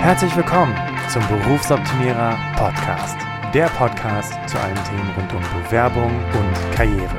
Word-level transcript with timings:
Herzlich 0.00 0.34
willkommen 0.36 0.74
zum 1.12 1.26
Berufsoptimierer 1.26 2.38
Podcast. 2.56 3.16
Der 3.52 3.66
Podcast 3.66 4.32
zu 4.48 4.56
allen 4.58 4.78
Themen 4.84 5.10
rund 5.16 5.32
um 5.34 5.62
Bewerbung 5.64 6.12
und 6.32 6.76
Karriere. 6.76 7.18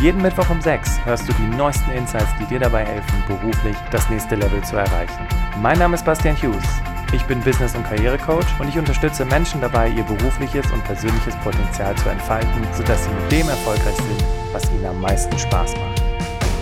Jeden 0.00 0.22
Mittwoch 0.22 0.48
um 0.48 0.60
6 0.60 1.04
hörst 1.04 1.28
du 1.28 1.32
die 1.32 1.56
neuesten 1.56 1.90
Insights, 1.90 2.30
die 2.40 2.46
dir 2.46 2.60
dabei 2.60 2.84
helfen, 2.86 3.24
beruflich 3.26 3.76
das 3.90 4.08
nächste 4.08 4.36
Level 4.36 4.62
zu 4.62 4.76
erreichen. 4.76 5.26
Mein 5.60 5.80
Name 5.80 5.96
ist 5.96 6.04
Bastian 6.04 6.36
Hughes. 6.36 6.64
Ich 7.12 7.24
bin 7.24 7.40
Business- 7.40 7.74
und 7.74 7.82
Karrierecoach 7.82 8.60
und 8.60 8.68
ich 8.68 8.78
unterstütze 8.78 9.24
Menschen 9.24 9.60
dabei, 9.60 9.88
ihr 9.88 10.04
berufliches 10.04 10.70
und 10.70 10.84
persönliches 10.84 11.34
Potenzial 11.38 11.96
zu 11.96 12.08
entfalten, 12.08 12.62
sodass 12.72 13.04
sie 13.04 13.10
mit 13.10 13.32
dem 13.32 13.48
erfolgreich 13.48 13.96
sind, 13.96 14.24
was 14.52 14.70
ihnen 14.70 14.86
am 14.86 15.00
meisten 15.00 15.36
Spaß 15.36 15.74
macht. 15.74 16.02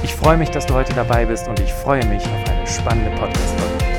Ich 0.03 0.15
freue 0.15 0.39
mich, 0.39 0.51
dass 0.51 0.65
du 0.65 0.73
heute 0.73 0.95
dabei 0.95 1.27
bist 1.27 1.47
und 1.47 1.61
ich 1.61 1.73
freue 1.73 2.05
mich 2.07 2.25
auf 2.25 2.51
eine 2.51 2.67
spannende 2.67 3.11
Podcast-Folge. 3.11 3.98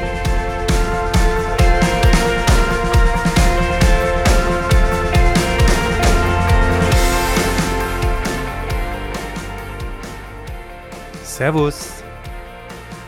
Servus. 11.39 12.03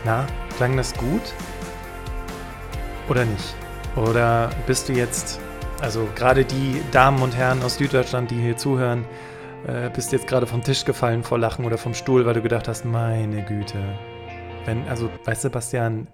Na, 0.05 0.25
klang 0.55 0.77
das 0.77 0.93
gut? 0.93 1.33
Oder 3.09 3.25
nicht? 3.25 3.53
Oder 3.97 4.51
bist 4.65 4.87
du 4.87 4.93
jetzt, 4.93 5.41
also 5.81 6.07
gerade 6.15 6.45
die 6.45 6.81
Damen 6.93 7.21
und 7.23 7.35
Herren 7.35 7.61
aus 7.61 7.75
Süddeutschland, 7.75 8.31
die 8.31 8.39
hier 8.39 8.55
zuhören, 8.55 9.03
äh, 9.67 9.89
bist 9.89 10.13
jetzt 10.13 10.27
gerade 10.27 10.47
vom 10.47 10.63
Tisch 10.63 10.85
gefallen 10.85 11.23
vor 11.23 11.39
Lachen 11.39 11.65
oder 11.65 11.77
vom 11.77 11.93
Stuhl, 11.93 12.25
weil 12.25 12.35
du 12.35 12.41
gedacht 12.41 12.69
hast, 12.69 12.85
meine 12.85 13.43
Güte. 13.43 13.99
Wenn, 14.63 14.87
also, 14.87 15.09
weißt 15.25 15.43
du, 15.43 15.49
Sebastian, 15.49 16.07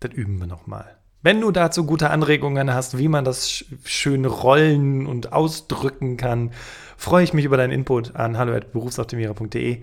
das 0.00 0.14
üben 0.14 0.38
wir 0.38 0.46
nochmal. 0.46 0.96
Wenn 1.20 1.42
du 1.42 1.50
dazu 1.50 1.84
gute 1.84 2.08
Anregungen 2.08 2.72
hast, 2.72 2.96
wie 2.96 3.08
man 3.08 3.26
das 3.26 3.66
schön 3.84 4.24
rollen 4.24 5.06
und 5.06 5.34
ausdrücken 5.34 6.16
kann, 6.16 6.52
freue 6.96 7.22
ich 7.22 7.34
mich 7.34 7.44
über 7.44 7.58
deinen 7.58 7.72
Input 7.72 8.16
an 8.16 8.38
hallo.berufsoptimierer.de. 8.38 9.82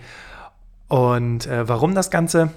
Und 0.88 1.48
äh, 1.48 1.68
warum 1.68 1.96
das 1.96 2.10
Ganze? 2.10 2.52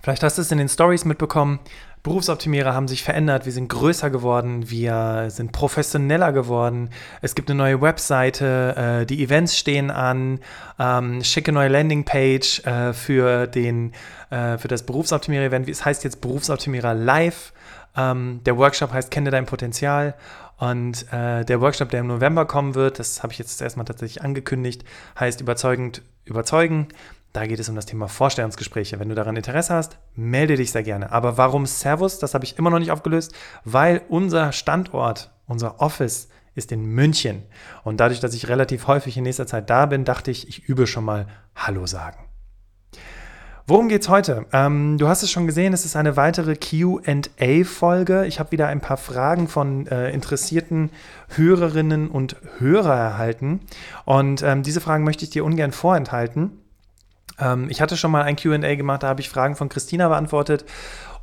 Vielleicht 0.00 0.22
hast 0.22 0.38
du 0.38 0.42
es 0.42 0.50
in 0.50 0.58
den 0.58 0.68
Stories 0.68 1.04
mitbekommen. 1.04 1.60
Berufsoptimierer 2.02 2.74
haben 2.74 2.88
sich 2.88 3.04
verändert, 3.04 3.44
wir 3.44 3.52
sind 3.52 3.68
größer 3.68 4.10
geworden, 4.10 4.68
wir 4.68 5.26
sind 5.28 5.52
professioneller 5.52 6.32
geworden. 6.32 6.90
Es 7.20 7.36
gibt 7.36 7.48
eine 7.48 7.58
neue 7.58 7.80
Webseite, 7.80 9.02
äh, 9.02 9.06
die 9.06 9.22
Events 9.22 9.56
stehen 9.56 9.92
an, 9.92 10.40
ähm, 10.80 11.22
schicke 11.22 11.52
neue 11.52 11.68
Landingpage 11.68 12.66
äh, 12.66 12.92
für, 12.92 13.46
den, 13.46 13.92
äh, 14.30 14.58
für 14.58 14.66
das 14.66 14.84
Berufsoptimierer-Event. 14.84 15.68
Es 15.68 15.84
heißt 15.84 16.02
jetzt 16.02 16.20
Berufsoptimierer 16.20 16.94
Live. 16.94 17.52
Ähm, 17.96 18.40
der 18.44 18.56
Workshop 18.58 18.92
heißt 18.92 19.12
Kenne 19.12 19.30
dein 19.30 19.46
Potenzial. 19.46 20.14
Und 20.58 21.06
äh, 21.12 21.44
der 21.44 21.60
Workshop, 21.60 21.90
der 21.90 22.00
im 22.00 22.08
November 22.08 22.46
kommen 22.46 22.74
wird, 22.74 22.98
das 22.98 23.22
habe 23.22 23.32
ich 23.32 23.38
jetzt 23.38 23.62
erstmal 23.62 23.84
tatsächlich 23.84 24.22
angekündigt, 24.22 24.84
heißt 25.18 25.40
überzeugend 25.40 26.02
überzeugen. 26.24 26.88
Da 27.32 27.46
geht 27.46 27.60
es 27.60 27.68
um 27.68 27.76
das 27.76 27.86
Thema 27.86 28.08
Vorstellungsgespräche. 28.08 29.00
Wenn 29.00 29.08
du 29.08 29.14
daran 29.14 29.36
Interesse 29.36 29.74
hast, 29.74 29.98
melde 30.14 30.56
dich 30.56 30.70
sehr 30.70 30.82
gerne. 30.82 31.12
Aber 31.12 31.38
warum 31.38 31.64
Servus? 31.64 32.18
Das 32.18 32.34
habe 32.34 32.44
ich 32.44 32.58
immer 32.58 32.68
noch 32.68 32.78
nicht 32.78 32.90
aufgelöst, 32.90 33.32
weil 33.64 34.02
unser 34.08 34.52
Standort, 34.52 35.30
unser 35.46 35.80
Office 35.80 36.28
ist 36.54 36.72
in 36.72 36.84
München. 36.84 37.42
Und 37.84 38.00
dadurch, 38.00 38.20
dass 38.20 38.34
ich 38.34 38.48
relativ 38.48 38.86
häufig 38.86 39.16
in 39.16 39.24
nächster 39.24 39.46
Zeit 39.46 39.70
da 39.70 39.86
bin, 39.86 40.04
dachte 40.04 40.30
ich, 40.30 40.46
ich 40.46 40.68
übe 40.68 40.86
schon 40.86 41.06
mal 41.06 41.26
Hallo 41.54 41.86
sagen. 41.86 42.18
Worum 43.66 43.88
geht's 43.88 44.08
heute? 44.08 44.44
Ähm, 44.52 44.98
du 44.98 45.08
hast 45.08 45.22
es 45.22 45.30
schon 45.30 45.46
gesehen, 45.46 45.72
es 45.72 45.86
ist 45.86 45.96
eine 45.96 46.16
weitere 46.16 46.56
QA-Folge. 46.56 48.26
Ich 48.26 48.40
habe 48.40 48.50
wieder 48.50 48.66
ein 48.66 48.80
paar 48.80 48.96
Fragen 48.96 49.48
von 49.48 49.86
äh, 49.86 50.10
interessierten 50.10 50.90
Hörerinnen 51.28 52.10
und 52.10 52.36
Hörer 52.58 52.94
erhalten. 52.94 53.60
Und 54.04 54.42
ähm, 54.42 54.62
diese 54.62 54.80
Fragen 54.80 55.04
möchte 55.04 55.24
ich 55.24 55.30
dir 55.30 55.44
ungern 55.44 55.72
vorenthalten. 55.72 56.61
Ähm, 57.38 57.68
ich 57.70 57.80
hatte 57.80 57.96
schon 57.96 58.10
mal 58.10 58.22
ein 58.22 58.36
QA 58.36 58.74
gemacht, 58.74 59.02
da 59.02 59.08
habe 59.08 59.20
ich 59.20 59.28
Fragen 59.28 59.56
von 59.56 59.68
Christina 59.68 60.08
beantwortet. 60.08 60.64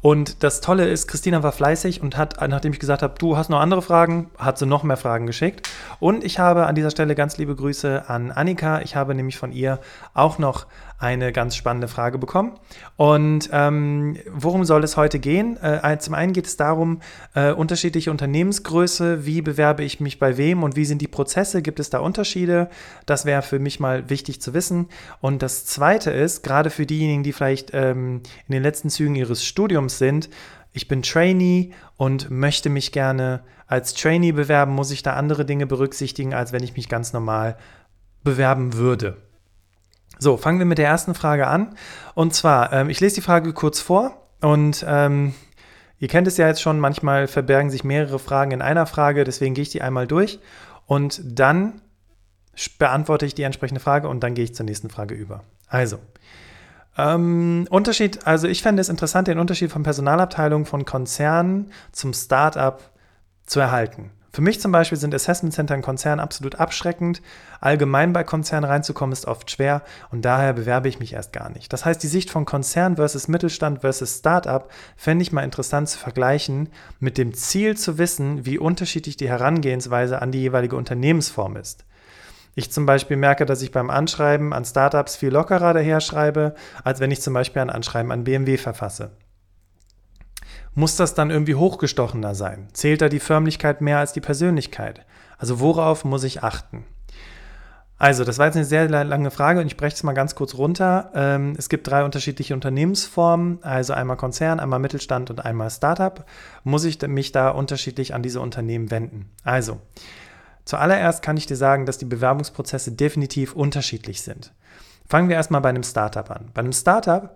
Und 0.01 0.43
das 0.43 0.61
Tolle 0.61 0.87
ist, 0.87 1.07
Christina 1.07 1.43
war 1.43 1.51
fleißig 1.51 2.01
und 2.01 2.15
hat, 2.15 2.39
nachdem 2.47 2.71
ich 2.71 2.79
gesagt 2.79 3.01
habe, 3.03 3.15
du 3.19 3.35
hast 3.35 3.49
noch 3.49 3.59
andere 3.59 3.81
Fragen, 3.81 4.29
hat 4.37 4.57
sie 4.57 4.65
noch 4.65 4.83
mehr 4.83 4.95
Fragen 4.95 5.27
geschickt. 5.27 5.69
Und 5.99 6.23
ich 6.23 6.39
habe 6.39 6.67
an 6.67 6.75
dieser 6.75 6.89
Stelle 6.89 7.15
ganz 7.15 7.37
liebe 7.37 7.53
Grüße 7.53 8.07
an 8.07 8.31
Annika. 8.31 8.79
Ich 8.79 8.95
habe 8.95 9.13
nämlich 9.13 9.37
von 9.37 9.51
ihr 9.51 9.79
auch 10.13 10.37
noch 10.37 10.67
eine 10.99 11.31
ganz 11.31 11.55
spannende 11.55 11.87
Frage 11.87 12.17
bekommen. 12.17 12.59
Und 12.97 13.49
ähm, 13.53 14.17
worum 14.29 14.65
soll 14.65 14.83
es 14.83 14.97
heute 14.97 15.19
gehen? 15.19 15.57
Äh, 15.57 15.97
zum 15.99 16.13
einen 16.13 16.33
geht 16.33 16.45
es 16.45 16.57
darum, 16.57 16.99
äh, 17.33 17.53
unterschiedliche 17.53 18.11
Unternehmensgröße, 18.11 19.25
wie 19.25 19.41
bewerbe 19.41 19.83
ich 19.83 20.01
mich 20.01 20.19
bei 20.19 20.37
wem 20.37 20.61
und 20.61 20.75
wie 20.75 20.83
sind 20.83 21.01
die 21.01 21.07
Prozesse? 21.07 21.61
Gibt 21.61 21.79
es 21.79 21.89
da 21.89 21.99
Unterschiede? 21.99 22.69
Das 23.05 23.23
wäre 23.23 23.41
für 23.41 23.59
mich 23.59 23.79
mal 23.79 24.09
wichtig 24.09 24.41
zu 24.41 24.53
wissen. 24.53 24.89
Und 25.21 25.41
das 25.41 25.65
Zweite 25.65 26.11
ist, 26.11 26.43
gerade 26.43 26.69
für 26.69 26.85
diejenigen, 26.85 27.23
die 27.23 27.31
vielleicht 27.31 27.71
ähm, 27.73 28.21
in 28.47 28.53
den 28.53 28.63
letzten 28.63 28.89
Zügen 28.89 29.15
ihres 29.15 29.45
Studiums 29.45 29.97
sind, 29.99 30.29
ich 30.73 30.89
bin 30.89 31.01
Trainee 31.01 31.71
und 31.95 32.29
möchte 32.29 32.69
mich 32.69 32.91
gerne 32.91 33.41
als 33.67 33.93
Trainee 33.93 34.33
bewerben, 34.33 34.73
muss 34.73 34.91
ich 34.91 35.01
da 35.01 35.13
andere 35.13 35.45
Dinge 35.45 35.65
berücksichtigen, 35.65 36.33
als 36.33 36.51
wenn 36.51 36.63
ich 36.63 36.75
mich 36.75 36.89
ganz 36.89 37.13
normal 37.13 37.57
bewerben 38.23 38.73
würde. 38.73 39.28
So, 40.21 40.35
fangen 40.35 40.59
wir 40.59 40.65
mit 40.65 40.77
der 40.77 40.87
ersten 40.87 41.15
Frage 41.15 41.47
an. 41.47 41.75
Und 42.13 42.33
zwar, 42.33 42.73
ähm, 42.73 42.89
ich 42.89 42.99
lese 42.99 43.15
die 43.15 43.21
Frage 43.21 43.53
kurz 43.53 43.79
vor 43.79 44.21
und 44.41 44.85
ähm, 44.85 45.33
ihr 45.97 46.09
kennt 46.09 46.27
es 46.27 46.35
ja 46.35 46.45
jetzt 46.45 46.61
schon, 46.61 46.77
manchmal 46.77 47.27
verbergen 47.27 47.71
sich 47.71 47.85
mehrere 47.85 48.19
Fragen 48.19 48.51
in 48.51 48.61
einer 48.61 48.85
Frage, 48.85 49.23
deswegen 49.23 49.53
gehe 49.53 49.61
ich 49.61 49.69
die 49.69 49.81
einmal 49.81 50.07
durch 50.07 50.39
und 50.85 51.21
dann 51.23 51.81
beantworte 52.77 53.25
ich 53.25 53.33
die 53.33 53.43
entsprechende 53.43 53.79
Frage 53.79 54.09
und 54.09 54.21
dann 54.21 54.33
gehe 54.33 54.43
ich 54.43 54.53
zur 54.53 54.65
nächsten 54.65 54.89
Frage 54.89 55.15
über. 55.15 55.43
Also, 55.67 55.99
ähm, 56.97 57.65
Unterschied, 57.69 58.27
also 58.27 58.49
ich 58.49 58.61
fände 58.61 58.81
es 58.81 58.89
interessant, 58.89 59.29
den 59.29 59.39
Unterschied 59.39 59.71
von 59.71 59.83
Personalabteilung 59.83 60.65
von 60.65 60.83
Konzernen 60.83 61.71
zum 61.93 62.13
Startup 62.13 62.81
zu 63.45 63.61
erhalten. 63.61 64.11
Für 64.31 64.41
mich 64.41 64.61
zum 64.61 64.71
Beispiel 64.71 64.97
sind 64.97 65.15
Assessment 65.15 65.53
Center 65.53 65.73
in 65.73 65.81
Konzernen 65.81 66.19
absolut 66.19 66.55
abschreckend. 66.55 67.21
Allgemein 67.59 68.13
bei 68.13 68.23
Konzernen 68.23 68.69
reinzukommen 68.69 69.11
ist 69.11 69.25
oft 69.25 69.49
schwer 69.49 69.81
und 70.11 70.23
daher 70.23 70.53
bewerbe 70.53 70.87
ich 70.87 70.99
mich 70.99 71.13
erst 71.13 71.33
gar 71.33 71.49
nicht. 71.49 71.73
Das 71.73 71.83
heißt, 71.83 72.01
die 72.03 72.07
Sicht 72.07 72.29
von 72.29 72.45
Konzern 72.45 72.97
versus 72.97 73.27
Mittelstand 73.27 73.81
versus 73.81 74.19
Startup 74.19 74.69
fände 74.95 75.23
ich 75.23 75.31
mal 75.31 75.43
interessant 75.43 75.89
zu 75.89 75.97
vergleichen 75.97 76.69
mit 76.99 77.17
dem 77.17 77.33
Ziel 77.33 77.75
zu 77.75 77.97
wissen, 77.97 78.45
wie 78.45 78.59
unterschiedlich 78.59 79.17
die 79.17 79.29
Herangehensweise 79.29 80.21
an 80.21 80.31
die 80.31 80.41
jeweilige 80.41 80.75
Unternehmensform 80.75 81.55
ist. 81.55 81.85
Ich 82.55 82.71
zum 82.71 82.85
Beispiel 82.85 83.17
merke, 83.17 83.45
dass 83.45 83.61
ich 83.61 83.71
beim 83.71 83.89
Anschreiben 83.89 84.53
an 84.53 84.65
Startups 84.65 85.15
viel 85.15 85.29
lockerer 85.29 85.73
daher 85.73 86.01
schreibe, 86.01 86.55
als 86.83 86.99
wenn 86.99 87.11
ich 87.11 87.21
zum 87.21 87.33
Beispiel 87.33 87.61
ein 87.61 87.69
Anschreiben 87.69 88.11
an 88.11 88.25
BMW 88.25 88.57
verfasse. 88.57 89.11
Muss 90.75 90.95
das 90.95 91.13
dann 91.13 91.29
irgendwie 91.29 91.55
hochgestochener 91.55 92.35
sein? 92.35 92.67
Zählt 92.73 93.01
da 93.01 93.09
die 93.09 93.19
Förmlichkeit 93.19 93.81
mehr 93.81 93.99
als 93.99 94.13
die 94.13 94.21
Persönlichkeit? 94.21 95.05
Also 95.37 95.59
worauf 95.59 96.05
muss 96.05 96.23
ich 96.23 96.43
achten? 96.43 96.85
Also, 97.99 98.23
das 98.23 98.37
war 98.37 98.45
jetzt 98.45 98.55
eine 98.55 98.63
sehr 98.63 98.87
lange 98.87 99.29
Frage 99.29 99.59
und 99.59 99.67
ich 99.67 99.75
breche 99.75 99.93
es 99.93 100.03
mal 100.03 100.13
ganz 100.13 100.33
kurz 100.33 100.55
runter. 100.55 101.11
Ähm, 101.13 101.53
es 101.57 101.67
gibt 101.67 101.85
drei 101.85 102.05
unterschiedliche 102.05 102.53
Unternehmensformen, 102.53 103.61
also 103.61 103.91
einmal 103.91 104.15
Konzern, 104.15 104.61
einmal 104.61 104.79
Mittelstand 104.79 105.29
und 105.29 105.43
einmal 105.43 105.69
Startup. 105.69 106.25
Muss 106.63 106.85
ich 106.85 107.01
mich 107.01 107.33
da 107.33 107.49
unterschiedlich 107.49 108.13
an 108.13 108.23
diese 108.23 108.39
Unternehmen 108.39 108.89
wenden? 108.89 109.29
Also, 109.43 109.81
zuallererst 110.63 111.21
kann 111.21 111.35
ich 111.35 111.45
dir 111.45 111.57
sagen, 111.57 111.85
dass 111.85 111.97
die 111.97 112.05
Bewerbungsprozesse 112.05 112.93
definitiv 112.93 113.53
unterschiedlich 113.53 114.21
sind. 114.21 114.53
Fangen 115.09 115.27
wir 115.27 115.35
erstmal 115.35 115.59
bei 115.59 115.69
einem 115.69 115.83
Startup 115.83 116.31
an. 116.31 116.51
Bei 116.53 116.59
einem 116.59 116.71
Startup 116.71 117.35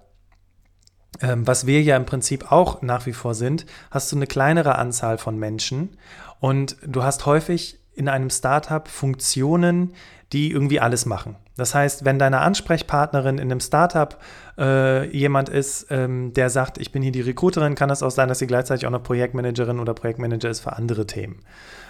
was 1.22 1.68
wir 1.68 1.82
ja 1.82 1.96
im 1.96 2.06
Prinzip 2.06 2.52
auch 2.52 2.82
nach 2.82 3.06
wie 3.06 3.14
vor 3.14 3.34
sind, 3.36 3.66
hast 3.92 4.12
du 4.12 4.16
eine 4.16 4.28
kleinere 4.28 4.78
Anzahl 4.78 5.18
von 5.18 5.38
Menschen 5.38 5.98
und 6.40 6.76
du 6.86 7.04
hast 7.04 7.26
häufig 7.26 7.80
in 7.94 8.10
einem 8.10 8.30
Startup 8.30 8.88
Funktionen, 8.88 9.94
die 10.32 10.52
irgendwie 10.52 10.80
alles 10.80 11.06
machen. 11.06 11.38
Das 11.56 11.76
heißt, 11.76 12.04
wenn 12.04 12.18
deine 12.18 12.40
Ansprechpartnerin 12.40 13.38
in 13.38 13.52
einem 13.52 13.60
Startup 13.60 14.18
äh, 14.58 15.08
jemand 15.16 15.50
ist, 15.50 15.88
ähm, 15.92 16.34
der 16.34 16.50
sagt, 16.50 16.80
ich 16.80 16.92
bin 16.92 17.04
hier 17.04 17.12
die 17.12 17.22
Recruiterin, 17.22 17.76
kann 17.76 17.90
das 17.90 18.02
auch 18.02 18.10
sein, 18.10 18.28
dass 18.28 18.40
sie 18.40 18.48
gleichzeitig 18.48 18.88
auch 18.88 18.92
noch 18.92 19.04
Projektmanagerin 19.04 19.80
oder 19.80 19.94
Projektmanager 19.94 20.50
ist 20.50 20.62
für 20.62 20.74
andere 20.74 21.06
Themen. 21.06 21.44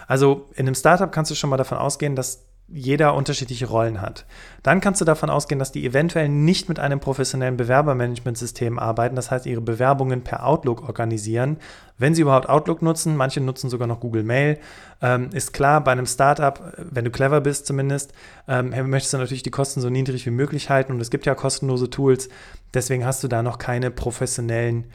Also 0.06 0.50
in 0.56 0.68
einem 0.68 0.76
Startup 0.76 1.12
kannst 1.12 1.32
du 1.32 1.36
schon 1.36 1.50
mal 1.50 1.58
davon 1.58 1.78
ausgehen, 1.78 2.18
dass 2.18 2.46
jeder 2.68 3.14
unterschiedliche 3.14 3.68
Rollen 3.68 4.02
hat. 4.02 4.26
Dann 4.64 4.82
kannst 4.82 5.02
du 5.02 5.06
davon 5.06 5.30
ausgehen, 5.30 5.60
dass 5.60 5.72
die 5.72 5.86
eventuell 5.86 6.30
nicht 6.30 6.70
mit 6.70 6.80
einem 6.80 7.00
professionellen 7.00 7.58
Bewerbermanagementsystem 7.58 8.80
arbeiten, 8.80 9.16
das 9.16 9.32
heißt 9.32 9.46
ihre 9.46 9.62
Bewerbungen 9.62 10.24
per 10.24 10.46
Outlook 10.46 10.84
organisieren. 10.84 11.58
Wenn 11.98 12.16
sie 12.16 12.22
überhaupt 12.22 12.50
Outlook 12.50 12.82
nutzen, 12.82 13.16
manche 13.16 13.42
nutzen 13.42 13.70
sogar 13.70 13.88
noch 13.88 14.00
Google 14.00 14.24
Mail, 14.24 14.58
ähm, 15.02 15.30
ist 15.34 15.54
klar, 15.54 15.84
bei 15.84 15.92
einem 15.92 16.06
Startup, 16.06 16.74
wenn 16.78 17.06
du 17.06 17.12
clever 17.12 17.42
bist 17.42 17.68
zumindest, 17.68 18.14
ähm, 18.48 18.70
möchtest 18.90 19.14
du 19.14 19.18
natürlich 19.18 19.44
die 19.44 19.52
Kosten 19.52 19.82
so 19.82 19.90
niedrig 19.90 20.26
wie 20.26 20.32
möglich 20.32 20.70
halten 20.70 20.94
und 20.94 21.02
es 21.02 21.12
gibt 21.12 21.26
ja 21.26 21.36
kostenlose 21.36 21.90
Tools, 21.90 22.30
deswegen 22.74 23.06
hast 23.06 23.24
du 23.24 23.28
da 23.28 23.44
noch 23.44 23.58
keine 23.58 23.92
professionellen 23.92 24.86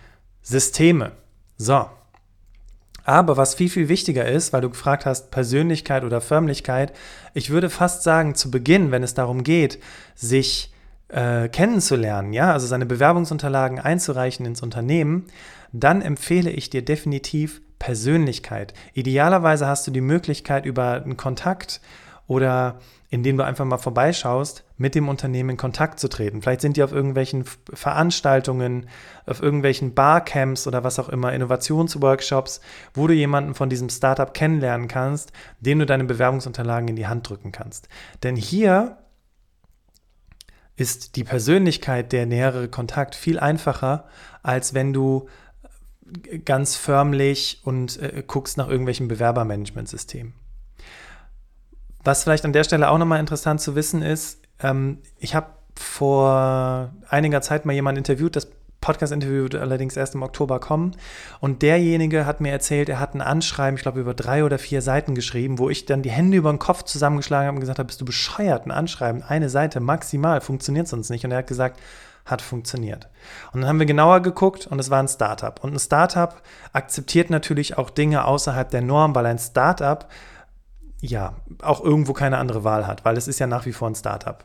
Systeme. 0.43 1.13
So, 1.59 1.87
Aber 3.09 3.39
was 3.39 3.55
viel, 3.55 3.71
viel 3.71 3.89
wichtiger 3.89 4.27
ist, 4.27 4.53
weil 4.53 4.61
du 4.61 4.69
gefragt 4.69 5.07
hast, 5.07 5.31
Persönlichkeit 5.31 6.05
oder 6.05 6.21
Förmlichkeit, 6.21 6.93
ich 7.33 7.49
würde 7.49 7.71
fast 7.71 8.03
sagen, 8.03 8.35
zu 8.35 8.51
Beginn, 8.51 8.91
wenn 8.91 9.03
es 9.03 9.15
darum 9.15 9.45
geht, 9.45 9.79
sich 10.15 10.75
äh, 11.09 11.49
kennenzulernen, 11.49 12.35
ja, 12.35 12.53
also 12.53 12.67
seine 12.67 12.85
Bewerbungsunterlagen 12.85 13.79
einzureichen 13.79 14.45
ins 14.45 14.61
Unternehmen, 14.61 15.25
dann 15.73 16.03
empfehle 16.03 16.51
ich 16.51 16.69
dir 16.69 16.85
definitiv 16.85 17.63
Persönlichkeit. 17.79 18.75
Idealerweise 18.93 19.67
hast 19.67 19.87
du 19.87 19.91
die 19.91 20.03
Möglichkeit, 20.03 20.67
über 20.67 21.03
einen 21.03 21.17
Kontakt 21.17 21.81
oder 22.27 22.79
indem 23.09 23.39
du 23.39 23.43
einfach 23.43 23.65
mal 23.65 23.79
vorbeischaust, 23.79 24.65
mit 24.79 24.95
dem 24.95 25.09
Unternehmen 25.09 25.51
in 25.51 25.57
Kontakt 25.57 26.01
zu 26.01 26.09
treten. 26.09 26.41
Vielleicht 26.41 26.61
sind 26.61 26.77
die 26.77 26.83
auf 26.83 26.93
irgendwelchen 26.93 27.45
Veranstaltungen, 27.73 28.89
auf 29.27 29.43
irgendwelchen 29.43 29.93
Barcamps 29.93 30.67
oder 30.67 30.85
was 30.85 30.99
auch 30.99 31.09
immer, 31.09 31.33
Innovationsworkshops, 31.33 32.61
wo 32.95 33.07
du 33.09 33.13
jemanden 33.13 33.55
von 33.55 33.69
diesem 33.69 33.91
Startup 33.91 34.33
kennenlernen 34.33 34.89
kannst, 34.89 35.33
dem 35.61 35.81
du 35.81 35.87
deine 35.87 36.05
Bewerbungsunterlagen 36.05 36.89
in 36.89 36.97
die 36.97 37.09
Hand 37.09 37.29
drücken 37.29 37.53
kannst. 37.53 37.89
Denn 38.23 38.37
hier 38.37 38.99
ist 40.77 41.17
die 41.17 41.25
Persönlichkeit, 41.25 42.13
der 42.13 42.25
nähere 42.25 42.69
Kontakt 42.69 43.17
viel 43.17 43.41
einfacher, 43.41 44.07
als 44.45 44.75
wenn 44.75 44.93
du 44.93 45.29
ganz 46.45 46.77
förmlich 46.77 47.61
und 47.65 48.01
äh, 48.01 48.23
guckst 48.27 48.57
nach 48.57 48.69
irgendwelchen 48.69 49.09
Bewerbermanagementsystemen. 49.09 50.35
Was 52.05 52.23
vielleicht 52.23 52.45
an 52.45 52.53
der 52.53 52.65
Stelle 52.65 52.89
auch 52.89 52.99
nochmal 52.99 53.21
interessant 53.21 53.61
zu 53.61 53.75
wissen 53.75 54.03
ist, 54.03 54.48
ähm, 54.63 54.99
ich 55.19 55.35
habe 55.35 55.49
vor 55.75 56.93
einiger 57.09 57.41
Zeit 57.41 57.65
mal 57.65 57.73
jemanden 57.73 57.99
interviewt, 57.99 58.37
das 58.37 58.49
Podcast-Interview 58.81 59.43
wird 59.43 59.57
allerdings 59.57 59.97
erst 59.97 60.15
im 60.15 60.23
Oktober 60.23 60.61
kommen. 60.61 60.93
Und 61.41 61.63
derjenige 61.63 62.27
hat 62.27 62.41
mir 62.41 62.53
erzählt, 62.53 62.89
er 62.89 63.01
hat 63.01 63.15
ein 63.15 63.21
Anschreiben, 63.21 63.77
ich 63.77 63.83
glaube, 63.83 64.01
über 64.01 64.15
drei 64.15 64.45
oder 64.45 64.59
vier 64.59 64.83
Seiten 64.83 65.15
geschrieben, 65.15 65.59
wo 65.59 65.69
ich 65.69 65.85
dann 65.85 66.03
die 66.03 66.11
Hände 66.11 66.37
über 66.37 66.53
den 66.53 66.59
Kopf 66.59 66.85
zusammengeschlagen 66.85 67.49
habe 67.49 67.57
und 67.57 67.61
gesagt 67.61 67.79
habe, 67.79 67.89
bist 67.89 68.01
du 68.01 68.05
bescheuert, 68.05 68.67
ein 68.67 68.71
Anschreiben, 68.71 69.23
eine 69.23 69.49
Seite 69.49 69.81
maximal, 69.81 70.41
funktioniert 70.41 70.87
sonst 70.87 71.11
nicht. 71.11 71.25
Und 71.25 71.33
er 71.33 71.39
hat 71.39 71.49
gesagt, 71.49 71.81
hat 72.25 72.43
funktioniert. 72.43 73.09
Und 73.53 73.63
dann 73.63 73.69
haben 73.69 73.79
wir 73.79 73.87
genauer 73.87 74.21
geguckt 74.21 74.67
und 74.67 74.79
es 74.79 74.91
war 74.91 75.01
ein 75.01 75.09
Startup. 75.09 75.63
Und 75.65 75.75
ein 75.75 75.79
Startup 75.79 76.41
akzeptiert 76.73 77.31
natürlich 77.31 77.79
auch 77.79 77.91
Dinge 77.91 78.25
außerhalb 78.25 78.71
der 78.71 78.83
Norm, 78.83 79.15
weil 79.15 79.27
ein 79.27 79.39
Startup 79.39 80.07
ja 81.01 81.35
auch 81.63 81.83
irgendwo 81.83 82.13
keine 82.13 82.39
andere 82.39 82.65
Wahl 82.65 82.87
hat, 82.87 83.05
weil 83.05 83.17
es 83.17 83.29
ist 83.29 83.39
ja 83.39 83.47
nach 83.47 83.67
wie 83.67 83.73
vor 83.73 83.89
ein 83.89 83.95
Startup. 83.95 84.45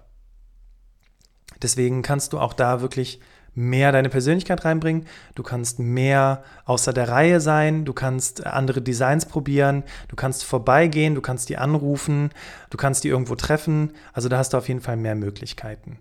Deswegen 1.64 2.02
kannst 2.02 2.34
du 2.34 2.40
auch 2.40 2.54
da 2.54 2.82
wirklich 2.82 3.20
mehr 3.56 3.92
deine 3.92 4.10
Persönlichkeit 4.10 4.66
reinbringen, 4.66 5.06
du 5.36 5.44
kannst 5.44 5.80
mehr 5.80 6.44
außer 6.66 6.92
der 6.92 7.10
Reihe 7.10 7.40
sein, 7.40 7.86
du 7.86 7.94
kannst 7.94 8.46
andere 8.46 8.82
Designs 8.82 9.26
probieren, 9.26 9.84
du 10.08 10.16
kannst 10.16 10.44
vorbeigehen, 10.44 11.16
du 11.16 11.22
kannst 11.22 11.50
die 11.50 11.58
anrufen, 11.58 12.32
du 12.72 12.78
kannst 12.78 13.04
die 13.04 13.10
irgendwo 13.10 13.36
treffen, 13.36 13.92
also 14.12 14.28
da 14.28 14.38
hast 14.38 14.54
du 14.54 14.58
auf 14.58 14.68
jeden 14.68 14.82
Fall 14.82 14.98
mehr 14.98 15.16
Möglichkeiten. 15.16 16.00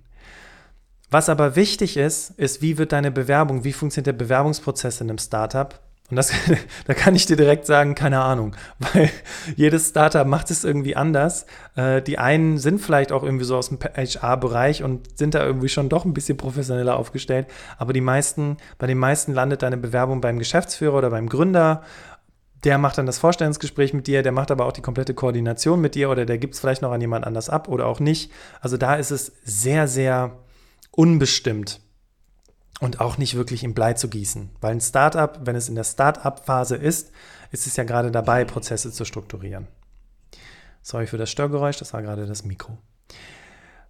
Was 1.11 1.29
aber 1.29 1.57
wichtig 1.57 1.99
ist, 1.99 2.31
ist, 2.39 2.63
wie 2.63 2.79
wird 2.79 2.93
deine 2.93 3.11
Bewerbung, 3.11 3.65
wie 3.65 3.75
funktioniert 3.75 4.07
der 4.07 4.25
Bewerbungsprozess 4.25 5.03
in 5.03 5.11
einem 5.11 5.19
Startup? 5.19 5.79
Und 6.13 6.17
das, 6.17 6.31
da 6.87 6.93
kann 6.93 7.15
ich 7.15 7.25
dir 7.25 7.37
direkt 7.37 7.65
sagen, 7.65 7.95
keine 7.95 8.21
Ahnung, 8.21 8.55
weil 8.79 9.09
jedes 9.57 9.89
Startup 9.89 10.27
macht 10.27 10.51
es 10.51 10.63
irgendwie 10.63 10.95
anders. 10.95 11.47
Äh, 11.75 12.03
die 12.03 12.19
einen 12.19 12.59
sind 12.59 12.83
vielleicht 12.83 13.13
auch 13.13 13.23
irgendwie 13.23 13.47
so 13.47 13.57
aus 13.57 13.71
dem 13.71 13.79
HR-Bereich 13.81 14.83
und 14.83 15.19
sind 15.19 15.35
da 15.35 15.43
irgendwie 15.43 15.71
schon 15.71 15.89
doch 15.89 16.05
ein 16.05 16.13
bisschen 16.13 16.37
professioneller 16.37 16.99
aufgestellt, 16.99 17.47
aber 17.79 17.95
die 17.95 18.03
meisten, 18.03 18.59
bei 18.77 18.87
den 18.87 18.99
meisten 18.99 19.33
landet 19.33 19.63
deine 19.63 19.79
Bewerbung 19.79 20.21
beim 20.21 20.39
Geschäftsführer 20.39 20.99
oder 20.99 21.09
beim 21.09 21.31
Gründer 21.31 21.83
der 22.65 22.79
macht 22.79 22.97
dann 22.97 23.07
das 23.07 23.19
Vorstellungsgespräch 23.19 23.93
mit 23.93 24.07
dir, 24.07 24.23
der 24.23 24.31
macht 24.31 24.53
aber 24.53 24.67
auch 24.67 24.73
die 24.73 24.83
komplette 24.83 25.15
Koordination 25.15 25.81
mit 25.81 25.97
dir 25.97 26.11
oder 26.11 26.27
der 26.27 26.39
gibt 26.39 26.55
es 26.55 26.61
vielleicht 26.61 26.81
noch 26.81 26.93
an 26.93 27.01
jemand 27.01 27.27
anders 27.27 27.49
ab 27.51 27.67
oder 27.67 27.87
auch 27.87 27.99
nicht. 27.99 28.31
Also 28.61 28.77
da 28.77 28.95
ist 28.95 29.11
es 29.11 29.33
sehr, 29.43 29.89
sehr 29.89 30.39
unbestimmt 30.93 31.81
und 32.83 33.01
auch 33.01 33.17
nicht 33.17 33.37
wirklich 33.37 33.63
im 33.63 33.75
Blei 33.75 33.93
zu 33.93 34.09
gießen. 34.09 34.51
Weil 34.61 34.73
ein 34.73 34.81
Startup, 34.81 35.39
wenn 35.45 35.55
es 35.55 35.69
in 35.69 35.77
der 35.77 35.85
Startup-Phase 35.85 36.75
ist, 36.75 37.13
ist 37.53 37.67
es 37.69 37.77
ja 37.77 37.85
gerade 37.85 38.11
dabei, 38.11 38.45
Prozesse 38.45 38.91
zu 38.91 39.05
strukturieren. 39.05 39.69
Sorry 40.83 41.07
für 41.07 41.17
das 41.17 41.31
Störgeräusch, 41.31 41.79
das 41.79 41.93
war 41.93 42.03
gerade 42.03 42.27
das 42.27 42.45
Mikro. 42.45 42.77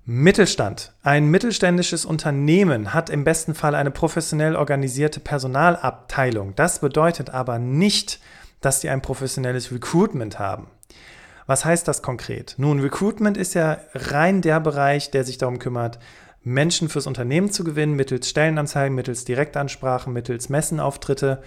Mittelstand. 0.05 0.93
Ein 1.03 1.31
mittelständisches 1.31 2.05
Unternehmen 2.05 2.93
hat 2.93 3.09
im 3.09 3.25
besten 3.25 3.55
Fall 3.55 3.75
eine 3.75 3.91
professionell 3.91 4.57
organisierte 4.57 5.21
Personalabteilung. 5.21 6.55
Das 6.55 6.81
bedeutet 6.81 7.31
aber 7.31 7.59
nicht, 7.59 8.21
dass 8.61 8.81
die 8.81 8.91
ein 8.91 9.01
professionelles 9.01 9.73
Recruitment 9.73 10.39
haben. 10.39 10.67
Was 11.47 11.65
heißt 11.65 11.89
das 11.89 12.03
konkret? 12.03 12.57
Nun, 12.59 12.81
Recruitment 12.81 13.39
ist 13.39 13.55
ja 13.55 13.79
rein 13.95 14.43
der 14.43 14.61
Bereich, 14.61 15.11
der 15.11 15.25
sich 15.25 15.39
darum 15.39 15.59
kümmert, 15.59 15.99
Menschen 16.45 16.89
fürs 16.89 17.07
Unternehmen 17.07 17.51
zu 17.51 17.65
gewinnen, 17.65 17.95
mittels 17.95 18.29
Stellenanzeigen, 18.29 18.95
mittels 18.95 19.25
Direktansprachen, 19.25 20.13
mittels 20.13 20.49
Messenauftritte 20.49 21.43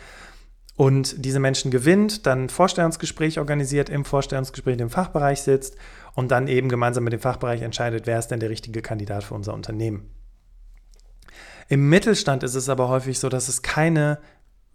und 0.78 1.24
diese 1.24 1.40
Menschen 1.40 1.72
gewinnt, 1.72 2.26
dann 2.26 2.50
Vorstellungsgespräch 2.50 3.40
organisiert, 3.40 3.90
im 3.90 4.06
Vorstellungsgespräch 4.06 4.78
im 4.80 4.90
Fachbereich 4.90 5.42
sitzt 5.42 5.78
und 6.16 6.32
dann 6.32 6.48
eben 6.48 6.70
gemeinsam 6.70 7.04
mit 7.04 7.14
dem 7.14 7.22
Fachbereich 7.22 7.62
entscheidet, 7.62 8.08
wer 8.08 8.20
ist 8.20 8.28
denn 8.28 8.40
der 8.40 8.50
richtige 8.50 8.82
Kandidat 8.82 9.24
für 9.24 9.36
unser 9.36 9.54
Unternehmen. 9.54 10.10
Im 11.68 11.90
Mittelstand 11.90 12.44
ist 12.44 12.56
es 12.56 12.70
aber 12.70 12.90
häufig 12.90 13.20
so, 13.20 13.30
dass 13.30 13.48
es 13.48 13.62
keine 13.62 14.20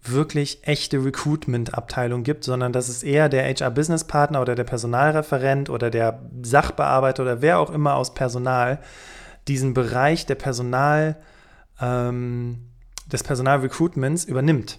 wirklich 0.02 0.66
echte 0.66 1.04
Recruitment-Abteilung 1.04 2.22
gibt, 2.22 2.44
sondern 2.44 2.72
dass 2.72 2.88
es 2.88 3.02
eher 3.02 3.28
der 3.28 3.44
HR-Business-Partner 3.44 4.40
oder 4.40 4.54
der 4.54 4.64
Personalreferent 4.64 5.68
oder 5.68 5.90
der 5.90 6.22
Sachbearbeiter 6.42 7.22
oder 7.22 7.42
wer 7.42 7.58
auch 7.58 7.70
immer 7.70 7.96
aus 7.96 8.14
Personal 8.14 8.80
diesen 9.50 9.74
Bereich 9.74 10.26
der 10.26 10.36
Personal, 10.36 11.16
ähm, 11.80 12.70
des 13.10 13.24
Personalrecruitments 13.24 14.24
übernimmt. 14.24 14.78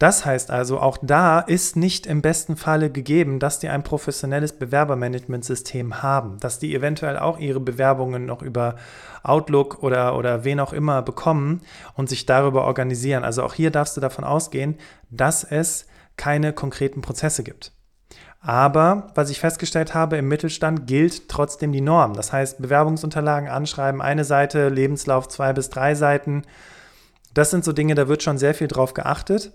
Das 0.00 0.26
heißt 0.26 0.50
also, 0.50 0.80
auch 0.80 0.98
da 1.00 1.38
ist 1.38 1.76
nicht 1.76 2.06
im 2.06 2.22
besten 2.22 2.56
Falle 2.56 2.90
gegeben, 2.90 3.38
dass 3.38 3.60
die 3.60 3.68
ein 3.68 3.84
professionelles 3.84 4.52
Bewerbermanagementsystem 4.52 6.02
haben, 6.02 6.38
dass 6.40 6.58
die 6.58 6.74
eventuell 6.74 7.16
auch 7.18 7.38
ihre 7.38 7.60
Bewerbungen 7.60 8.26
noch 8.26 8.42
über 8.42 8.74
Outlook 9.22 9.82
oder, 9.82 10.16
oder 10.18 10.44
wen 10.44 10.58
auch 10.58 10.72
immer 10.72 11.00
bekommen 11.02 11.62
und 11.94 12.08
sich 12.08 12.26
darüber 12.26 12.64
organisieren. 12.64 13.22
Also 13.22 13.44
auch 13.44 13.54
hier 13.54 13.70
darfst 13.70 13.96
du 13.96 14.00
davon 14.00 14.24
ausgehen, 14.24 14.76
dass 15.10 15.44
es 15.44 15.86
keine 16.16 16.52
konkreten 16.52 17.00
Prozesse 17.00 17.44
gibt. 17.44 17.75
Aber 18.40 19.08
was 19.14 19.30
ich 19.30 19.40
festgestellt 19.40 19.94
habe, 19.94 20.16
im 20.16 20.28
Mittelstand 20.28 20.86
gilt 20.86 21.28
trotzdem 21.28 21.72
die 21.72 21.80
Norm. 21.80 22.14
Das 22.14 22.32
heißt, 22.32 22.62
Bewerbungsunterlagen 22.62 23.48
anschreiben, 23.48 24.00
eine 24.00 24.24
Seite, 24.24 24.68
Lebenslauf 24.68 25.28
zwei 25.28 25.52
bis 25.52 25.68
drei 25.68 25.94
Seiten. 25.94 26.42
Das 27.34 27.50
sind 27.50 27.64
so 27.64 27.72
Dinge, 27.72 27.94
da 27.94 28.08
wird 28.08 28.22
schon 28.22 28.38
sehr 28.38 28.54
viel 28.54 28.68
drauf 28.68 28.94
geachtet. 28.94 29.52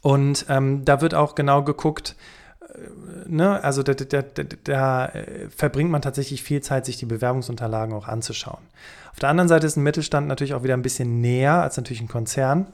Und 0.00 0.46
ähm, 0.48 0.84
da 0.84 1.00
wird 1.00 1.14
auch 1.14 1.34
genau 1.34 1.62
geguckt, 1.62 2.16
äh, 2.60 3.28
ne, 3.28 3.62
also 3.62 3.82
da, 3.82 3.94
da, 3.94 4.22
da, 4.22 4.42
da, 4.64 5.06
äh, 5.06 5.48
verbringt 5.48 5.90
man 5.90 6.02
tatsächlich 6.02 6.42
viel 6.42 6.60
Zeit, 6.60 6.86
sich 6.86 6.96
die 6.96 7.06
Bewerbungsunterlagen 7.06 7.94
auch 7.94 8.08
anzuschauen. 8.08 8.62
Auf 9.12 9.18
der 9.18 9.28
anderen 9.28 9.48
Seite 9.48 9.66
ist 9.66 9.76
ein 9.76 9.82
Mittelstand 9.82 10.26
natürlich 10.26 10.54
auch 10.54 10.64
wieder 10.64 10.74
ein 10.74 10.82
bisschen 10.82 11.20
näher 11.20 11.62
als 11.62 11.76
natürlich 11.76 12.00
ein 12.00 12.08
Konzern. 12.08 12.72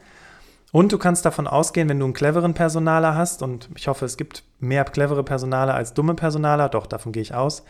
Und 0.70 0.92
du 0.92 0.98
kannst 0.98 1.24
davon 1.24 1.46
ausgehen, 1.46 1.88
wenn 1.88 1.98
du 1.98 2.04
einen 2.04 2.14
cleveren 2.14 2.54
Personaler 2.54 3.14
hast, 3.14 3.42
und 3.42 3.70
ich 3.74 3.88
hoffe, 3.88 4.04
es 4.04 4.16
gibt 4.16 4.44
mehr 4.60 4.84
clevere 4.84 5.24
Personaler 5.24 5.74
als 5.74 5.94
dumme 5.94 6.14
Personaler, 6.14 6.68
doch 6.68 6.86
davon 6.86 7.12
gehe 7.12 7.22
ich 7.22 7.34
aus, 7.34 7.64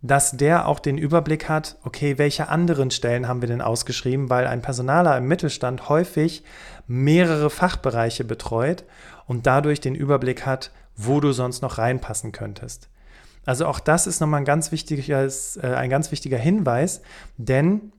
dass 0.00 0.32
der 0.32 0.68
auch 0.68 0.80
den 0.80 0.98
Überblick 0.98 1.48
hat, 1.48 1.76
okay, 1.82 2.18
welche 2.18 2.48
anderen 2.48 2.90
Stellen 2.90 3.26
haben 3.26 3.40
wir 3.40 3.48
denn 3.48 3.62
ausgeschrieben, 3.62 4.28
weil 4.28 4.46
ein 4.46 4.62
Personaler 4.62 5.16
im 5.16 5.26
Mittelstand 5.26 5.88
häufig 5.88 6.44
mehrere 6.86 7.48
Fachbereiche 7.48 8.24
betreut 8.24 8.84
und 9.26 9.46
dadurch 9.46 9.80
den 9.80 9.94
Überblick 9.94 10.44
hat, 10.44 10.72
wo 10.96 11.20
du 11.20 11.32
sonst 11.32 11.62
noch 11.62 11.78
reinpassen 11.78 12.32
könntest. 12.32 12.88
Also 13.46 13.66
auch 13.66 13.80
das 13.80 14.06
ist 14.06 14.20
nochmal 14.20 14.42
ein 14.42 14.46
ganz, 14.46 14.72
wichtiges, 14.72 15.56
äh, 15.56 15.74
ein 15.74 15.90
ganz 15.90 16.10
wichtiger 16.10 16.38
Hinweis, 16.38 17.02
denn 17.38 17.92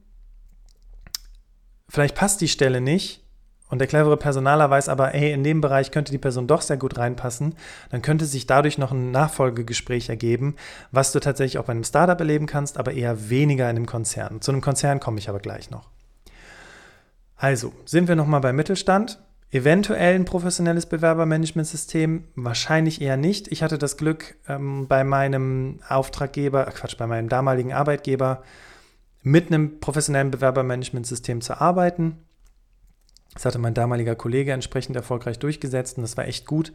vielleicht 1.88 2.14
passt 2.14 2.40
die 2.40 2.48
Stelle 2.48 2.80
nicht, 2.80 3.25
und 3.68 3.80
der 3.80 3.88
clevere 3.88 4.16
Personaler 4.16 4.70
weiß 4.70 4.88
aber, 4.88 5.08
hey, 5.08 5.32
in 5.32 5.42
dem 5.42 5.60
Bereich 5.60 5.90
könnte 5.90 6.12
die 6.12 6.18
Person 6.18 6.46
doch 6.46 6.62
sehr 6.62 6.76
gut 6.76 6.98
reinpassen, 6.98 7.54
dann 7.90 8.02
könnte 8.02 8.24
sich 8.24 8.46
dadurch 8.46 8.78
noch 8.78 8.92
ein 8.92 9.10
Nachfolgegespräch 9.10 10.08
ergeben, 10.08 10.54
was 10.92 11.12
du 11.12 11.20
tatsächlich 11.20 11.58
auch 11.58 11.64
bei 11.64 11.72
einem 11.72 11.84
Startup 11.84 12.18
erleben 12.18 12.46
kannst, 12.46 12.78
aber 12.78 12.92
eher 12.92 13.28
weniger 13.28 13.64
in 13.64 13.76
einem 13.76 13.86
Konzern. 13.86 14.40
Zu 14.40 14.52
einem 14.52 14.60
Konzern 14.60 15.00
komme 15.00 15.18
ich 15.18 15.28
aber 15.28 15.40
gleich 15.40 15.70
noch. 15.70 15.88
Also, 17.36 17.72
sind 17.84 18.08
wir 18.08 18.16
nochmal 18.16 18.40
beim 18.40 18.56
Mittelstand. 18.56 19.18
Eventuell 19.50 20.16
ein 20.16 20.24
professionelles 20.24 20.86
Bewerbermanagementsystem, 20.86 22.24
wahrscheinlich 22.34 23.00
eher 23.00 23.16
nicht. 23.16 23.48
Ich 23.48 23.62
hatte 23.62 23.78
das 23.78 23.96
Glück, 23.96 24.36
ähm, 24.48 24.88
bei 24.88 25.04
meinem 25.04 25.80
Auftraggeber, 25.88 26.66
äh 26.66 26.70
Quatsch, 26.72 26.96
bei 26.96 27.06
meinem 27.06 27.28
damaligen 27.28 27.72
Arbeitgeber 27.72 28.42
mit 29.22 29.48
einem 29.48 29.80
professionellen 29.80 30.30
Bewerbermanagementsystem 30.30 31.40
zu 31.40 31.60
arbeiten. 31.60 32.18
Das 33.34 33.44
hatte 33.44 33.58
mein 33.58 33.74
damaliger 33.74 34.14
Kollege 34.14 34.52
entsprechend 34.52 34.96
erfolgreich 34.96 35.38
durchgesetzt 35.38 35.98
und 35.98 36.02
das 36.02 36.16
war 36.16 36.26
echt 36.26 36.46
gut. 36.46 36.72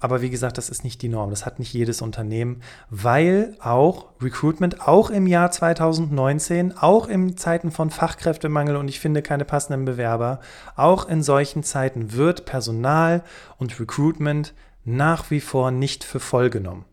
Aber 0.00 0.22
wie 0.22 0.30
gesagt, 0.30 0.56
das 0.56 0.70
ist 0.70 0.82
nicht 0.82 1.02
die 1.02 1.10
Norm. 1.10 1.28
Das 1.28 1.44
hat 1.44 1.58
nicht 1.58 1.74
jedes 1.74 2.00
Unternehmen, 2.00 2.62
weil 2.88 3.54
auch 3.60 4.06
Recruitment, 4.22 4.88
auch 4.88 5.10
im 5.10 5.26
Jahr 5.26 5.50
2019, 5.50 6.76
auch 6.76 7.06
in 7.06 7.36
Zeiten 7.36 7.70
von 7.70 7.90
Fachkräftemangel 7.90 8.76
und 8.76 8.88
ich 8.88 8.98
finde 8.98 9.20
keine 9.20 9.44
passenden 9.44 9.84
Bewerber, 9.84 10.40
auch 10.74 11.06
in 11.06 11.22
solchen 11.22 11.62
Zeiten 11.62 12.14
wird 12.14 12.46
Personal 12.46 13.22
und 13.58 13.78
Recruitment 13.78 14.54
nach 14.84 15.30
wie 15.30 15.40
vor 15.40 15.70
nicht 15.70 16.02
für 16.02 16.20
voll 16.20 16.48
genommen. 16.48 16.86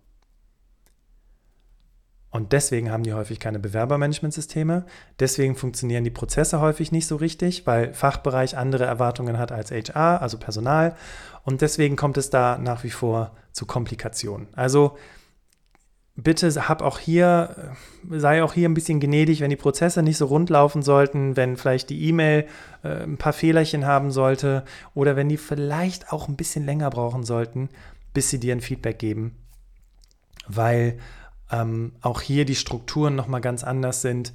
Und 2.38 2.54
deswegen 2.54 2.92
haben 2.92 3.02
die 3.02 3.14
häufig 3.14 3.40
keine 3.40 3.58
Bewerbermanagementsysteme. 3.58 4.86
Deswegen 5.20 5.56
funktionieren 5.56 6.04
die 6.04 6.12
Prozesse 6.12 6.62
häufig 6.62 6.92
nicht 6.92 7.08
so 7.08 7.16
richtig, 7.16 7.66
weil 7.66 7.96
Fachbereich 7.96 8.56
andere 8.56 8.86
Erwartungen 8.86 9.40
hat 9.40 9.52
als 9.52 9.72
HR, 9.72 10.22
also 10.22 10.38
Personal. 10.38 10.96
Und 11.46 11.62
deswegen 11.62 11.96
kommt 11.96 12.16
es 12.16 12.30
da 12.30 12.60
nach 12.60 12.84
wie 12.84 12.92
vor 12.92 13.32
zu 13.54 13.66
Komplikationen. 13.66 14.50
Also 14.56 15.00
bitte 16.16 16.48
hab 16.70 16.84
auch 16.84 17.00
hier, 17.00 17.74
sei 18.08 18.44
auch 18.44 18.54
hier 18.54 18.70
ein 18.70 18.76
bisschen 18.76 19.00
gnädig, 19.00 19.42
wenn 19.42 19.50
die 19.50 19.56
Prozesse 19.56 20.04
nicht 20.04 20.18
so 20.18 20.28
rund 20.28 20.52
laufen 20.52 20.84
sollten, 20.84 21.38
wenn 21.38 21.58
vielleicht 21.58 21.90
die 21.90 22.08
E-Mail 22.08 22.46
äh, 22.84 23.02
ein 23.02 23.18
paar 23.18 23.34
Fehlerchen 23.34 23.88
haben 23.88 24.12
sollte 24.12 24.64
oder 24.94 25.16
wenn 25.16 25.28
die 25.28 25.38
vielleicht 25.38 26.14
auch 26.14 26.28
ein 26.28 26.36
bisschen 26.36 26.68
länger 26.68 26.92
brauchen 26.92 27.24
sollten, 27.24 27.70
bis 28.14 28.30
sie 28.30 28.40
dir 28.40 28.54
ein 28.54 28.62
Feedback 28.62 29.00
geben. 29.00 29.38
Weil 30.48 31.00
ähm, 31.52 31.94
auch 32.02 32.22
hier 32.22 32.46
die 32.46 32.56
Strukturen 32.56 33.16
nochmal 33.16 33.42
ganz 33.42 33.64
anders 33.64 34.02
sind, 34.02 34.34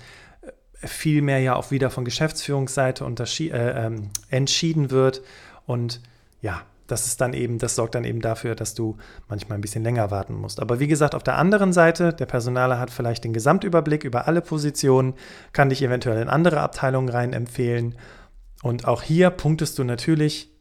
viel 0.85 1.23
mehr 1.23 1.38
ja 1.38 1.54
auch 1.54 1.71
wieder 1.71 1.90
von 1.90 2.04
Geschäftsführungsseite 2.04 3.04
äh, 3.04 3.87
äh, 3.87 3.90
entschieden 4.31 4.90
wird. 4.90 5.23
Und 5.66 6.00
ja, 6.40 6.62
das 6.87 7.07
ist 7.07 7.21
dann 7.21 7.33
eben, 7.33 7.59
das 7.59 7.76
sorgt 7.76 7.95
dann 7.95 8.04
eben 8.04 8.21
dafür, 8.21 8.54
dass 8.54 8.75
du 8.75 8.97
manchmal 9.28 9.59
ein 9.59 9.61
bisschen 9.61 9.85
länger 9.85 10.11
warten 10.11 10.35
musst. 10.35 10.61
Aber 10.61 10.81
wie 10.81 10.88
gesagt, 10.88 11.14
auf 11.14 11.23
der 11.23 11.38
anderen 11.38 11.73
Seite, 11.73 12.12
der 12.12 12.26
Personaler 12.26 12.78
hat 12.78 12.90
vielleicht 12.90 13.25
den 13.25 13.33
Gesamtüberblick 13.33 14.04
über 14.04 14.26
alle 14.26 14.42
Positionen, 14.42 15.14
kann 15.52 15.69
dich 15.69 15.83
eventuell 15.83 16.21
in 16.21 16.28
andere 16.28 16.61
Abteilungen 16.61 17.09
rein 17.09 17.33
empfehlen. 17.33 17.95
Und 18.62 18.87
auch 18.87 19.02
hier 19.02 19.31
punktest 19.31 19.78
du 19.78 19.85
natürlich 19.85 20.51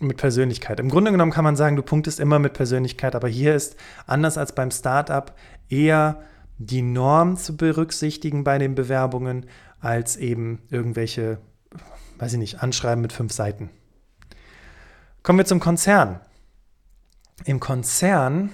mit 0.00 0.16
Persönlichkeit. 0.16 0.80
Im 0.80 0.88
Grunde 0.88 1.12
genommen 1.12 1.32
kann 1.32 1.44
man 1.44 1.56
sagen, 1.56 1.76
du 1.76 1.82
punktest 1.82 2.20
immer 2.20 2.38
mit 2.38 2.52
Persönlichkeit, 2.52 3.14
aber 3.14 3.28
hier 3.28 3.54
ist 3.54 3.76
anders 4.06 4.38
als 4.38 4.54
beim 4.54 4.70
Startup 4.70 5.34
eher 5.68 6.22
die 6.58 6.82
Norm 6.82 7.36
zu 7.36 7.56
berücksichtigen 7.56 8.44
bei 8.44 8.58
den 8.58 8.74
Bewerbungen, 8.74 9.46
als 9.80 10.16
eben 10.16 10.62
irgendwelche, 10.70 11.38
weiß 12.18 12.32
ich 12.32 12.38
nicht, 12.38 12.62
Anschreiben 12.62 13.02
mit 13.02 13.12
fünf 13.12 13.32
Seiten. 13.32 13.70
Kommen 15.22 15.38
wir 15.38 15.46
zum 15.46 15.60
Konzern. 15.60 16.20
Im 17.44 17.60
Konzern 17.60 18.50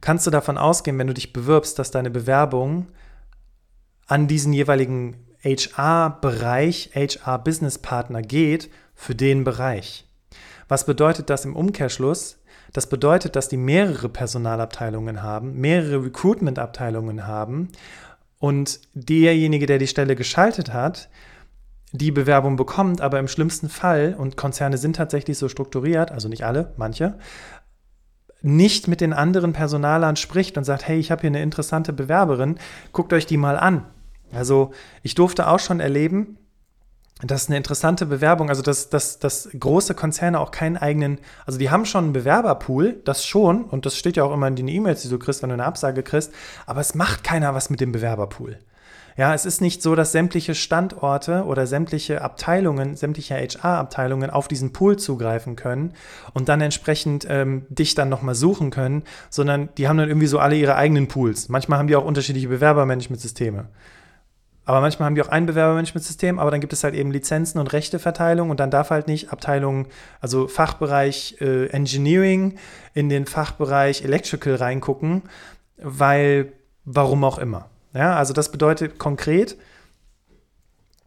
kannst 0.00 0.26
du 0.26 0.30
davon 0.30 0.58
ausgehen, 0.58 0.98
wenn 0.98 1.06
du 1.06 1.14
dich 1.14 1.32
bewirbst, 1.32 1.78
dass 1.78 1.90
deine 1.90 2.10
Bewerbung 2.10 2.88
an 4.06 4.28
diesen 4.28 4.52
jeweiligen 4.52 5.16
HR-Bereich, 5.44 6.90
HR-Business-Partner 6.94 8.22
geht 8.22 8.70
für 8.94 9.14
den 9.14 9.44
Bereich. 9.44 10.06
Was 10.68 10.86
bedeutet 10.86 11.30
das 11.30 11.44
im 11.44 11.56
Umkehrschluss? 11.56 12.38
Das 12.72 12.88
bedeutet, 12.88 13.36
dass 13.36 13.48
die 13.48 13.56
mehrere 13.56 14.08
Personalabteilungen 14.08 15.22
haben, 15.22 15.60
mehrere 15.60 16.04
Recruitment-Abteilungen 16.04 17.26
haben 17.26 17.68
und 18.38 18.80
derjenige, 18.94 19.66
der 19.66 19.78
die 19.78 19.86
Stelle 19.86 20.16
geschaltet 20.16 20.72
hat, 20.72 21.08
die 21.92 22.10
Bewerbung 22.10 22.56
bekommt, 22.56 23.02
aber 23.02 23.18
im 23.18 23.28
schlimmsten 23.28 23.68
Fall, 23.68 24.16
und 24.18 24.36
Konzerne 24.36 24.78
sind 24.78 24.96
tatsächlich 24.96 25.36
so 25.36 25.48
strukturiert, 25.48 26.10
also 26.10 26.28
nicht 26.28 26.44
alle, 26.44 26.72
manche, 26.76 27.18
nicht 28.40 28.88
mit 28.88 29.00
den 29.00 29.12
anderen 29.12 29.52
Personalern 29.52 30.16
spricht 30.16 30.56
und 30.56 30.64
sagt, 30.64 30.88
hey, 30.88 30.98
ich 30.98 31.10
habe 31.10 31.20
hier 31.20 31.30
eine 31.30 31.42
interessante 31.42 31.92
Bewerberin, 31.92 32.58
guckt 32.92 33.12
euch 33.12 33.26
die 33.26 33.36
mal 33.36 33.58
an. 33.58 33.86
Also 34.32 34.72
ich 35.02 35.14
durfte 35.14 35.46
auch 35.46 35.60
schon 35.60 35.80
erleben, 35.80 36.38
das 37.30 37.42
ist 37.42 37.48
eine 37.50 37.56
interessante 37.56 38.06
Bewerbung, 38.06 38.48
also 38.48 38.62
dass, 38.62 38.90
dass, 38.90 39.18
dass 39.18 39.48
große 39.58 39.94
Konzerne 39.94 40.40
auch 40.40 40.50
keinen 40.50 40.76
eigenen, 40.76 41.18
also 41.46 41.58
die 41.58 41.70
haben 41.70 41.84
schon 41.84 42.04
einen 42.04 42.12
Bewerberpool, 42.12 43.00
das 43.04 43.24
schon, 43.24 43.64
und 43.64 43.86
das 43.86 43.96
steht 43.96 44.16
ja 44.16 44.24
auch 44.24 44.32
immer 44.32 44.48
in 44.48 44.56
den 44.56 44.68
E-Mails, 44.68 45.02
die 45.02 45.08
du 45.08 45.18
kriegst, 45.18 45.42
wenn 45.42 45.50
du 45.50 45.54
eine 45.54 45.64
Absage 45.64 46.02
kriegst, 46.02 46.32
aber 46.66 46.80
es 46.80 46.94
macht 46.94 47.22
keiner 47.22 47.54
was 47.54 47.70
mit 47.70 47.80
dem 47.80 47.92
Bewerberpool. 47.92 48.58
Ja, 49.16 49.34
es 49.34 49.44
ist 49.44 49.60
nicht 49.60 49.82
so, 49.82 49.94
dass 49.94 50.12
sämtliche 50.12 50.54
Standorte 50.54 51.44
oder 51.44 51.66
sämtliche 51.66 52.22
Abteilungen, 52.22 52.96
sämtliche 52.96 53.34
HR-Abteilungen 53.34 54.30
auf 54.30 54.48
diesen 54.48 54.72
Pool 54.72 54.96
zugreifen 54.96 55.54
können 55.54 55.92
und 56.32 56.48
dann 56.48 56.62
entsprechend 56.62 57.26
ähm, 57.28 57.66
dich 57.68 57.94
dann 57.94 58.08
nochmal 58.08 58.34
suchen 58.34 58.70
können, 58.70 59.02
sondern 59.28 59.68
die 59.76 59.86
haben 59.86 59.98
dann 59.98 60.08
irgendwie 60.08 60.26
so 60.26 60.38
alle 60.38 60.56
ihre 60.56 60.76
eigenen 60.76 61.08
Pools. 61.08 61.50
Manchmal 61.50 61.78
haben 61.78 61.88
die 61.88 61.96
auch 61.96 62.06
unterschiedliche 62.06 62.48
Bewerbermanagementsysteme. 62.48 63.66
Aber 64.64 64.80
manchmal 64.80 65.06
haben 65.06 65.16
die 65.16 65.22
auch 65.22 65.28
ein 65.28 65.46
Bewerbermanagementsystem, 65.46 66.38
aber 66.38 66.50
dann 66.52 66.60
gibt 66.60 66.72
es 66.72 66.84
halt 66.84 66.94
eben 66.94 67.10
Lizenzen 67.10 67.58
und 67.58 67.72
Rechteverteilung 67.72 68.50
und 68.50 68.60
dann 68.60 68.70
darf 68.70 68.90
halt 68.90 69.08
nicht 69.08 69.32
Abteilung, 69.32 69.88
also 70.20 70.46
Fachbereich 70.46 71.36
äh, 71.40 71.66
Engineering 71.70 72.58
in 72.94 73.08
den 73.08 73.26
Fachbereich 73.26 74.04
Electrical 74.04 74.54
reingucken, 74.54 75.22
weil 75.78 76.52
warum 76.84 77.24
auch 77.24 77.38
immer. 77.38 77.70
Ja, 77.92 78.16
also 78.16 78.32
das 78.32 78.52
bedeutet 78.52 78.98
konkret, 78.98 79.56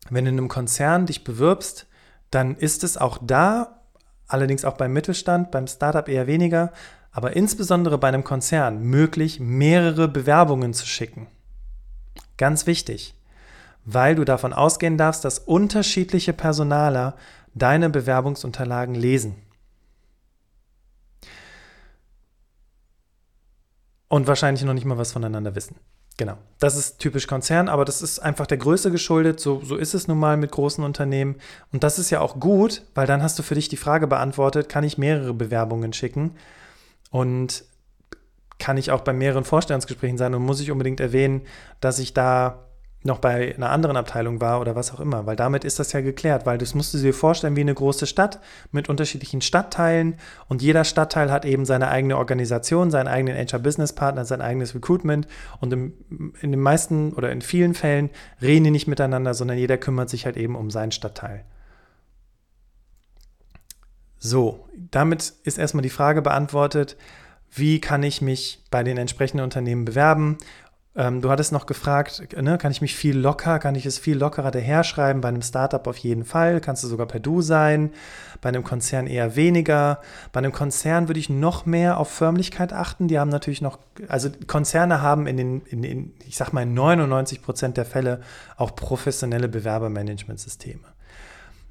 wenn 0.10 0.26
du 0.26 0.32
in 0.32 0.38
einem 0.38 0.50
Konzern 0.50 1.06
dich 1.06 1.24
bewirbst, 1.24 1.88
dann 2.32 2.58
ist 2.58 2.84
es 2.84 2.98
auch 2.98 3.18
da, 3.22 3.82
allerdings 4.28 4.66
auch 4.66 4.76
beim 4.76 4.92
Mittelstand, 4.92 5.52
beim 5.52 5.68
Startup 5.68 6.08
eher 6.10 6.28
weniger, 6.28 6.74
aber 7.12 7.36
insbesondere 7.38 7.98
bei 7.98 8.10
einem 8.10 8.26
Konzern 8.26 8.84
möglich, 8.84 9.40
mehrere 9.40 10.10
Bewerbungen 10.10 10.74
zu 10.74 10.86
schicken. 10.86 11.28
Ganz 12.38 12.68
wichtig 12.68 13.16
weil 13.86 14.16
du 14.16 14.26
davon 14.26 14.52
ausgehen 14.52 14.98
darfst, 14.98 15.24
dass 15.24 15.40
unterschiedliche 15.40 16.34
Personaler 16.34 17.16
deine 17.54 17.90
Bewerbungsunterlagen 17.90 18.96
lesen. 18.96 19.36
Und 24.08 24.28
wahrscheinlich 24.28 24.64
noch 24.64 24.74
nicht 24.74 24.86
mal 24.86 24.98
was 24.98 25.12
voneinander 25.12 25.56
wissen. 25.56 25.78
Genau, 26.18 26.38
das 26.60 26.78
ist 26.78 27.00
typisch 27.00 27.28
Konzern, 27.28 27.68
aber 27.68 27.84
das 27.84 28.02
ist 28.02 28.20
einfach 28.20 28.48
der 28.48 28.58
Größe 28.58 28.90
geschuldet. 28.90 29.40
So, 29.40 29.62
so 29.62 29.76
ist 29.76 29.94
es 29.94 30.08
nun 30.08 30.18
mal 30.18 30.38
mit 30.38 30.52
großen 30.52 30.84
Unternehmen. 30.84 31.36
Und 31.74 31.84
das 31.84 32.00
ist 32.00 32.10
ja 32.10 32.22
auch 32.22 32.40
gut, 32.40 32.84
weil 32.94 33.06
dann 33.06 33.22
hast 33.22 33.38
du 33.38 33.44
für 33.44 33.56
dich 33.56 33.68
die 33.68 33.78
Frage 33.78 34.08
beantwortet, 34.08 34.70
kann 34.70 34.86
ich 34.86 34.98
mehrere 34.98 35.34
Bewerbungen 35.34 35.92
schicken? 35.92 36.36
Und 37.12 37.66
kann 38.60 38.78
ich 38.78 38.92
auch 38.92 39.02
bei 39.02 39.12
mehreren 39.12 39.44
Vorstellungsgesprächen 39.44 40.18
sein 40.18 40.34
und 40.34 40.46
muss 40.46 40.62
ich 40.62 40.72
unbedingt 40.72 41.02
erwähnen, 41.02 41.42
dass 41.82 42.00
ich 42.00 42.14
da 42.14 42.66
noch 43.06 43.20
bei 43.20 43.54
einer 43.56 43.70
anderen 43.70 43.98
Abteilung 43.98 44.42
war 44.42 44.60
oder 44.60 44.76
was 44.76 44.92
auch 44.92 45.00
immer, 45.00 45.28
weil 45.28 45.36
damit 45.36 45.64
ist 45.64 45.78
das 45.78 45.94
ja 45.94 46.02
geklärt, 46.02 46.48
weil 46.48 46.58
das 46.58 46.74
musst 46.74 46.94
du 46.94 46.98
dir 46.98 47.14
vorstellen 47.14 47.56
wie 47.56 47.62
eine 47.62 47.74
große 47.74 48.08
Stadt 48.08 48.40
mit 48.72 48.90
unterschiedlichen 48.90 49.42
Stadtteilen. 49.42 50.16
Und 50.48 50.64
jeder 50.64 50.84
Stadtteil 50.84 51.32
hat 51.32 51.46
eben 51.46 51.66
seine 51.66 51.90
eigene 51.90 52.18
Organisation, 52.18 52.90
seinen 52.90 53.08
eigenen 53.08 53.38
HR-Business-Partner, 53.38 54.26
sein 54.26 54.42
eigenes 54.42 54.74
Recruitment. 54.74 55.28
Und 55.60 55.72
im, 55.72 55.94
in 56.42 56.52
den 56.52 56.60
meisten 56.60 57.14
oder 57.14 57.32
in 57.32 57.42
vielen 57.42 57.76
Fällen 57.76 58.10
reden 58.42 58.64
die 58.64 58.72
nicht 58.72 58.88
miteinander, 58.88 59.36
sondern 59.36 59.60
jeder 59.60 59.78
kümmert 59.78 60.10
sich 60.10 60.26
halt 60.26 60.36
eben 60.36 60.56
um 60.56 60.72
seinen 60.72 60.92
Stadtteil. 60.92 61.46
So, 64.18 64.68
damit 64.76 65.34
ist 65.44 65.60
erstmal 65.60 65.84
die 65.84 65.90
Frage 65.90 66.24
beantwortet, 66.24 66.98
wie 67.52 67.80
kann 67.80 68.02
ich 68.02 68.22
mich 68.22 68.64
bei 68.72 68.84
den 68.84 68.98
entsprechenden 68.98 69.44
Unternehmen 69.44 69.86
bewerben 69.86 70.38
ähm, 70.98 71.22
du 71.22 71.30
hattest 71.30 71.52
noch 71.52 71.66
gefragt, 71.66 72.26
ne, 72.42 72.58
kann 72.58 72.72
ich 72.72 72.82
mich 72.82 72.96
viel 72.96 73.18
locker, 73.18 73.60
kann 73.60 73.76
ich 73.76 73.86
es 73.86 74.00
viel 74.00 74.18
lockerer 74.18 74.50
daherschreiben? 74.50 75.22
Bei 75.22 75.28
einem 75.28 75.42
Startup 75.42 75.86
auf 75.88 75.98
jeden 75.98 76.24
Fall, 76.24 76.62
kannst 76.62 76.84
du 76.84 76.88
sogar 76.88 77.06
per 77.06 77.20
Du 77.20 77.42
sein, 77.42 77.92
bei 78.40 78.48
einem 78.50 78.64
Konzern 78.64 79.06
eher 79.06 79.36
weniger. 79.36 80.00
Bei 80.32 80.38
einem 80.38 80.54
Konzern 80.54 81.10
würde 81.10 81.20
ich 81.20 81.30
noch 81.30 81.66
mehr 81.66 81.98
auf 81.98 82.10
Förmlichkeit 82.10 82.72
achten. 82.72 83.10
Die 83.10 83.20
haben 83.20 83.30
natürlich 83.30 83.62
noch, 83.62 83.80
also 84.08 84.30
Konzerne 84.48 85.02
haben 85.02 85.28
in 85.28 85.36
den, 85.36 85.62
in 85.66 85.82
den 85.82 86.14
ich 86.26 86.38
sag 86.38 86.54
mal, 86.54 86.66
99 86.66 87.42
Prozent 87.42 87.76
der 87.76 87.86
Fälle 87.86 88.22
auch 88.56 88.74
professionelle 88.74 89.50
Bewerbermanagementsysteme. 89.50 90.84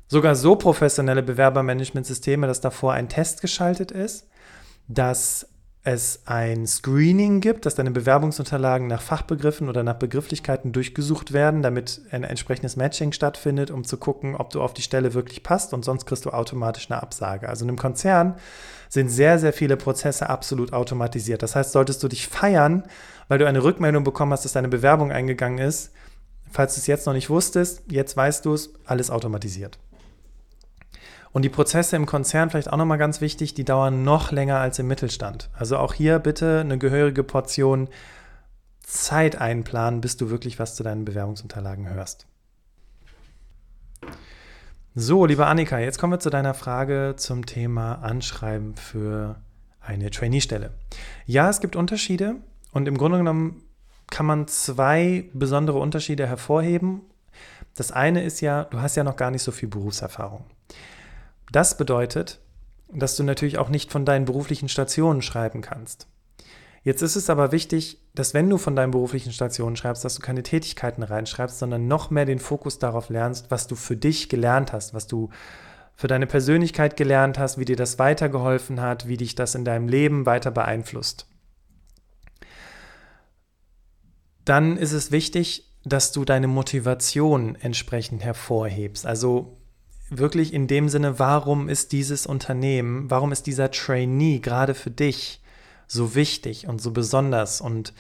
Sogar 0.07 0.35
so 0.35 0.57
professionelle 0.57 1.23
Bewerbermanagementsysteme, 1.23 2.47
dass 2.47 2.61
davor 2.61 2.93
ein 2.93 3.09
Test 3.09 3.41
geschaltet 3.41 3.91
ist, 3.91 4.29
dass 4.87 5.49
es 5.87 6.23
ein 6.25 6.67
Screening 6.67 7.43
gibt, 7.43 7.67
dass 7.67 7.75
deine 7.75 7.91
Bewerbungsunterlagen 7.91 8.87
nach 8.87 9.03
Fachbegriffen 9.03 9.69
oder 9.69 9.83
nach 9.83 9.97
Begrifflichkeiten 9.97 10.73
durchgesucht 10.73 11.35
werden, 11.35 11.61
damit 11.61 12.01
ein 12.11 12.25
entsprechendes 12.25 12.77
Matching 12.77 13.13
stattfindet, 13.13 13.71
um 13.71 13.85
zu 13.85 13.99
gucken, 13.99 14.35
ob 14.35 14.49
du 14.49 14.63
auf 14.63 14.73
die 14.73 14.81
Stelle 14.81 15.13
wirklich 15.13 15.43
passt 15.43 15.75
und 15.75 15.85
sonst 15.85 16.07
kriegst 16.07 16.25
du 16.25 16.31
automatisch 16.31 16.91
eine 16.91 17.03
Absage. 17.03 17.51
Also 17.51 17.65
in 17.67 17.69
einem 17.69 17.79
Konzern 17.79 18.37
sind 18.89 19.11
sehr, 19.11 19.39
sehr 19.39 19.53
viele 19.53 19.77
Prozesse 19.77 20.31
absolut 20.31 20.73
automatisiert. 20.73 21.43
Das 21.43 21.55
heißt, 21.55 21.73
solltest 21.73 22.03
du 22.03 22.09
dich 22.09 22.29
feiern, 22.29 22.85
weil 23.29 23.39
du 23.39 23.47
eine 23.47 23.63
Rückmeldung 23.63 24.05
bekommen 24.05 24.33
hast, 24.33 24.47
dass 24.47 24.55
deine 24.55 24.69
Bewerbung 24.69 25.13
eingegangen 25.13 25.59
ist, 25.59 25.93
falls 26.51 26.77
du 26.77 26.81
es 26.81 26.87
jetzt 26.87 27.07
noch 27.07 27.13
nicht 27.13 27.29
wusstest, 27.29 27.83
jetzt 27.91 28.17
weißt 28.17 28.47
du 28.47 28.55
es, 28.55 28.73
alles 28.87 29.11
automatisiert. 29.11 29.79
Und 31.35 31.43
die 31.43 31.49
Prozesse 31.49 31.97
im 31.97 32.07
Konzern, 32.07 32.49
vielleicht 32.49 32.73
auch 32.73 32.77
nochmal 32.77 32.97
ganz 32.97 33.21
wichtig, 33.21 33.55
die 33.55 33.65
dauern 33.65 34.05
noch 34.05 34.31
länger 34.31 34.61
als 34.61 34.79
im 34.79 34.87
Mittelstand. 34.87 35.51
Also 35.53 35.79
auch 35.79 35.93
hier 35.93 36.21
bitte 36.21 36.61
eine 36.61 36.79
gehörige 36.79 37.25
Portion 37.25 37.89
Zeit 38.79 39.41
einplanen, 39.41 40.01
bis 40.01 40.17
du 40.17 40.31
wirklich 40.31 40.61
was 40.61 40.77
zu 40.77 40.85
deinen 40.85 41.05
Bewerbungsunterlagen 41.05 41.91
hörst. 41.91 42.29
So, 44.95 45.27
liebe 45.27 45.47
Annika, 45.47 45.81
jetzt 45.81 45.99
kommen 45.99 46.13
wir 46.13 46.21
zu 46.21 46.31
deiner 46.31 46.55
Frage 46.55 47.15
zum 47.17 47.47
Thema 47.47 47.95
Anschreiben 47.97 48.77
für 48.77 49.35
eine 49.81 50.11
Trainee-Stelle. 50.11 50.71
Ja, 51.27 51.51
es 51.51 51.61
gibt 51.61 51.75
Unterschiede 51.75 52.37
und 52.71 52.87
im 52.87 52.97
Grunde 52.97 53.19
genommen 53.19 53.65
kann 54.09 54.27
man 54.27 54.47
zwei 54.47 55.25
besondere 55.33 55.81
Unterschiede 55.81 56.29
hervorheben. 56.29 57.01
Das 57.75 57.91
eine 57.91 58.23
ist 58.23 58.41
ja, 58.41 58.63
du 58.63 58.81
hast 58.81 58.95
ja 58.95 59.03
noch 59.03 59.17
gar 59.17 59.33
nicht 59.33 59.43
so 59.43 59.51
viel 59.51 59.69
Berufserfahrung. 59.69 60.45
Das 61.53 61.77
bedeutet, 61.77 62.41
dass 62.89 63.17
du 63.17 63.23
natürlich 63.23 63.59
auch 63.59 63.69
nicht 63.69 63.91
von 63.91 64.05
deinen 64.05 64.25
beruflichen 64.25 64.69
Stationen 64.69 65.23
schreiben 65.23 65.61
kannst. 65.61 66.07
Jetzt 66.83 67.01
ist 67.01 67.17
es 67.17 67.31
aber 67.31 67.51
wichtig, 67.51 67.99
dass 68.15 68.35
wenn 68.35 68.51
du 68.51 68.59
von 68.59 68.77
deinen 68.77 68.91
beruflichen 68.91 69.33
Stationen 69.33 69.75
schreibst, 69.75 70.05
dass 70.05 70.17
du 70.17 70.21
keine 70.21 70.43
Tätigkeiten 70.43 71.03
reinschreibst, 71.03 71.59
sondern 71.59 71.89
noch 71.89 72.11
mehr 72.11 72.27
den 72.27 72.39
Fokus 72.39 72.79
darauf 72.79 73.09
lernst, 73.09 73.51
was 73.51 73.67
du 73.67 73.75
für 73.75 73.97
dich 73.97 74.29
gelernt 74.29 74.73
hast, 74.73 74.93
was 74.93 75.07
du 75.07 75.31
für 75.97 76.09
deine 76.09 76.27
Persönlichkeit 76.27 76.97
gelernt 76.97 77.39
hast, 77.39 77.57
wie 77.57 77.65
dir 77.65 77.77
das 77.77 77.99
weitergeholfen 77.99 78.81
hat, 78.81 79.09
wie 79.09 79.17
dich 79.17 79.35
das 79.35 79.55
in 79.55 79.65
deinem 79.65 79.89
Leben 79.89 80.27
weiter 80.27 80.51
beeinflusst. 80.51 81.27
Dann 84.45 84.77
ist 84.77 84.93
es 84.93 85.11
wichtig, 85.11 85.71
dass 85.85 86.13
du 86.13 86.25
deine 86.25 86.49
Motivation 86.49 87.55
entsprechend 87.55 88.23
hervorhebst. 88.23 89.07
Also 89.07 89.57
wirklich 90.19 90.53
in 90.53 90.67
dem 90.67 90.89
Sinne, 90.89 91.19
warum 91.19 91.69
ist 91.69 91.93
dieses 91.93 92.27
Unternehmen, 92.27 93.11
warum 93.11 93.33
ist 93.33 93.47
dieser 93.47 93.71
Trainee 93.71 94.39
gerade 94.39 94.75
für 94.75 94.91
dich 94.91 95.43
so 95.87 96.15
wichtig 96.15 96.67
und 96.67 96.81
so 96.81 96.91
besonders 96.91 97.61
und 97.61 97.93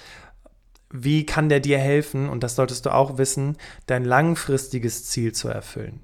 wie 0.91 1.27
kann 1.27 1.49
der 1.49 1.61
dir 1.61 1.79
helfen, 1.79 2.29
und 2.29 2.45
das 2.45 2.55
solltest 2.55 2.87
du 2.87 2.95
auch 2.95 3.19
wissen, 3.19 3.57
dein 3.87 4.05
langfristiges 4.05 5.05
Ziel 5.07 5.33
zu 5.33 5.49
erfüllen. 5.49 6.01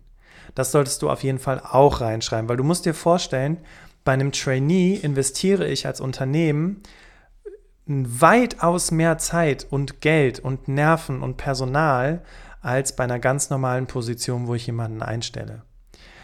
Das 0.56 0.72
solltest 0.72 1.02
du 1.02 1.10
auf 1.10 1.22
jeden 1.22 1.38
Fall 1.38 1.60
auch 1.60 2.00
reinschreiben, 2.00 2.48
weil 2.48 2.56
du 2.56 2.64
musst 2.64 2.86
dir 2.86 2.94
vorstellen, 2.94 3.58
bei 4.04 4.12
einem 4.12 4.32
Trainee 4.32 4.94
investiere 4.96 5.68
ich 5.68 5.86
als 5.86 6.00
Unternehmen 6.00 6.82
weitaus 7.86 8.90
mehr 8.90 9.18
Zeit 9.18 9.66
und 9.70 10.00
Geld 10.00 10.40
und 10.40 10.68
Nerven 10.68 11.22
und 11.22 11.36
Personal 11.36 12.22
als 12.60 12.94
bei 12.94 13.04
einer 13.04 13.18
ganz 13.18 13.50
normalen 13.50 13.86
Position, 13.86 14.46
wo 14.46 14.54
ich 14.54 14.66
jemanden 14.66 15.02
einstelle. 15.02 15.62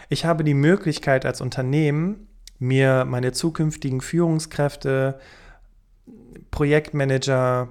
Ich 0.08 0.24
habe 0.24 0.44
die 0.44 0.54
Möglichkeit 0.54 1.26
als 1.26 1.40
Unternehmen, 1.40 2.28
mir 2.58 3.04
meine 3.04 3.32
zukünftigen 3.32 4.00
Führungskräfte, 4.00 5.18
Projektmanager 6.50 7.68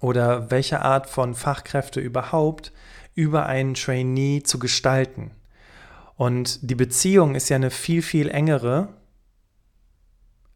oder 0.00 0.50
welche 0.50 0.80
Art 0.82 1.08
von 1.08 1.34
Fachkräfte 1.34 2.00
überhaupt 2.00 2.72
über 3.14 3.46
einen 3.46 3.74
Trainee 3.74 4.42
zu 4.42 4.58
gestalten. 4.58 5.32
Und 6.16 6.68
die 6.68 6.74
Beziehung 6.74 7.34
ist 7.34 7.48
ja 7.48 7.56
eine 7.56 7.70
viel, 7.70 8.02
viel 8.02 8.28
engere, 8.28 8.88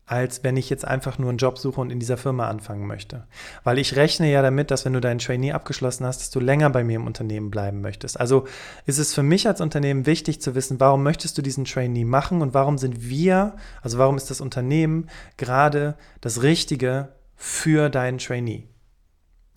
als 0.08 0.42
wenn 0.42 0.56
ich 0.56 0.70
jetzt 0.70 0.86
einfach 0.86 1.18
nur 1.18 1.28
einen 1.28 1.38
Job 1.38 1.58
suche 1.58 1.80
und 1.80 1.90
in 1.90 2.00
dieser 2.00 2.16
Firma 2.16 2.48
anfangen 2.48 2.86
möchte. 2.86 3.26
Weil 3.62 3.78
ich 3.78 3.94
rechne 3.94 4.30
ja 4.32 4.40
damit, 4.40 4.70
dass 4.70 4.86
wenn 4.86 4.94
du 4.94 5.00
deinen 5.00 5.18
Trainee 5.18 5.52
abgeschlossen 5.52 6.06
hast, 6.06 6.20
dass 6.20 6.30
du 6.30 6.40
länger 6.40 6.70
bei 6.70 6.82
mir 6.82 6.96
im 6.96 7.06
Unternehmen 7.06 7.50
bleiben 7.50 7.82
möchtest. 7.82 8.18
Also 8.18 8.46
ist 8.86 8.98
es 8.98 9.12
für 9.12 9.22
mich 9.22 9.46
als 9.46 9.60
Unternehmen 9.60 10.06
wichtig 10.06 10.40
zu 10.40 10.54
wissen, 10.54 10.80
warum 10.80 11.02
möchtest 11.02 11.36
du 11.36 11.42
diesen 11.42 11.66
Trainee 11.66 12.06
machen 12.06 12.40
und 12.40 12.54
warum 12.54 12.78
sind 12.78 13.08
wir, 13.08 13.56
also 13.82 13.98
warum 13.98 14.16
ist 14.16 14.30
das 14.30 14.40
Unternehmen 14.40 15.08
gerade 15.36 15.96
das 16.22 16.42
Richtige 16.42 17.10
für 17.36 17.90
deinen 17.90 18.18
Trainee. 18.18 18.68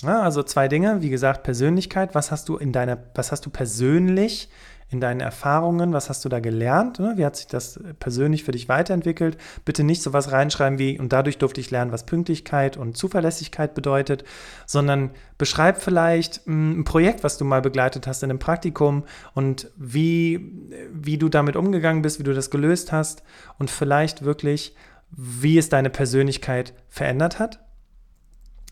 Ja, 0.04 0.21
also 0.21 0.43
zwei 0.43 0.67
Dinge, 0.67 1.02
wie 1.02 1.10
gesagt, 1.10 1.43
Persönlichkeit, 1.43 2.15
was 2.15 2.32
hast 2.32 2.49
du 2.49 2.58
in 2.58 2.71
deiner, 2.71 2.97
was 3.13 3.32
hast 3.32 3.45
du 3.45 3.49
persönlich 3.49 4.49
in 4.91 4.99
deinen 4.99 5.21
Erfahrungen, 5.21 5.93
was 5.93 6.10
hast 6.10 6.25
du 6.25 6.30
da 6.30 6.41
gelernt? 6.41 6.99
Ne? 6.99 7.13
Wie 7.15 7.25
hat 7.25 7.38
sich 7.38 7.47
das 7.47 7.80
persönlich 7.99 8.43
für 8.43 8.51
dich 8.51 8.67
weiterentwickelt? 8.67 9.38
Bitte 9.63 9.86
nicht 9.86 10.01
so 10.01 10.12
was 10.12 10.34
reinschreiben 10.34 10.80
wie, 10.80 10.99
und 10.99 11.13
dadurch 11.13 11.38
durfte 11.38 11.62
ich 11.62 11.71
lernen, 11.71 11.93
was 11.93 12.06
Pünktlichkeit 12.06 12.75
und 12.75 12.97
Zuverlässigkeit 12.97 13.73
bedeutet, 13.73 14.25
sondern 14.65 15.12
beschreib 15.38 15.82
vielleicht 15.82 16.45
hm, 16.45 16.82
ein 16.82 16.84
Projekt, 16.84 17.23
was 17.23 17.38
du 17.38 17.45
mal 17.45 17.62
begleitet 17.62 18.06
hast 18.06 18.21
in 18.21 18.30
einem 18.30 18.39
Praktikum 18.39 19.06
und 19.34 19.71
wie, 19.77 20.67
wie 20.93 21.17
du 21.17 21.30
damit 21.30 21.56
umgegangen 21.56 22.01
bist, 22.01 22.19
wie 22.19 22.23
du 22.23 22.34
das 22.34 22.49
gelöst 22.49 22.91
hast 22.91 23.23
und 23.58 23.71
vielleicht 23.71 24.25
wirklich, 24.25 24.75
wie 25.10 25.58
es 25.58 25.69
deine 25.69 25.89
Persönlichkeit 25.89 26.73
verändert 26.89 27.39
hat 27.39 27.63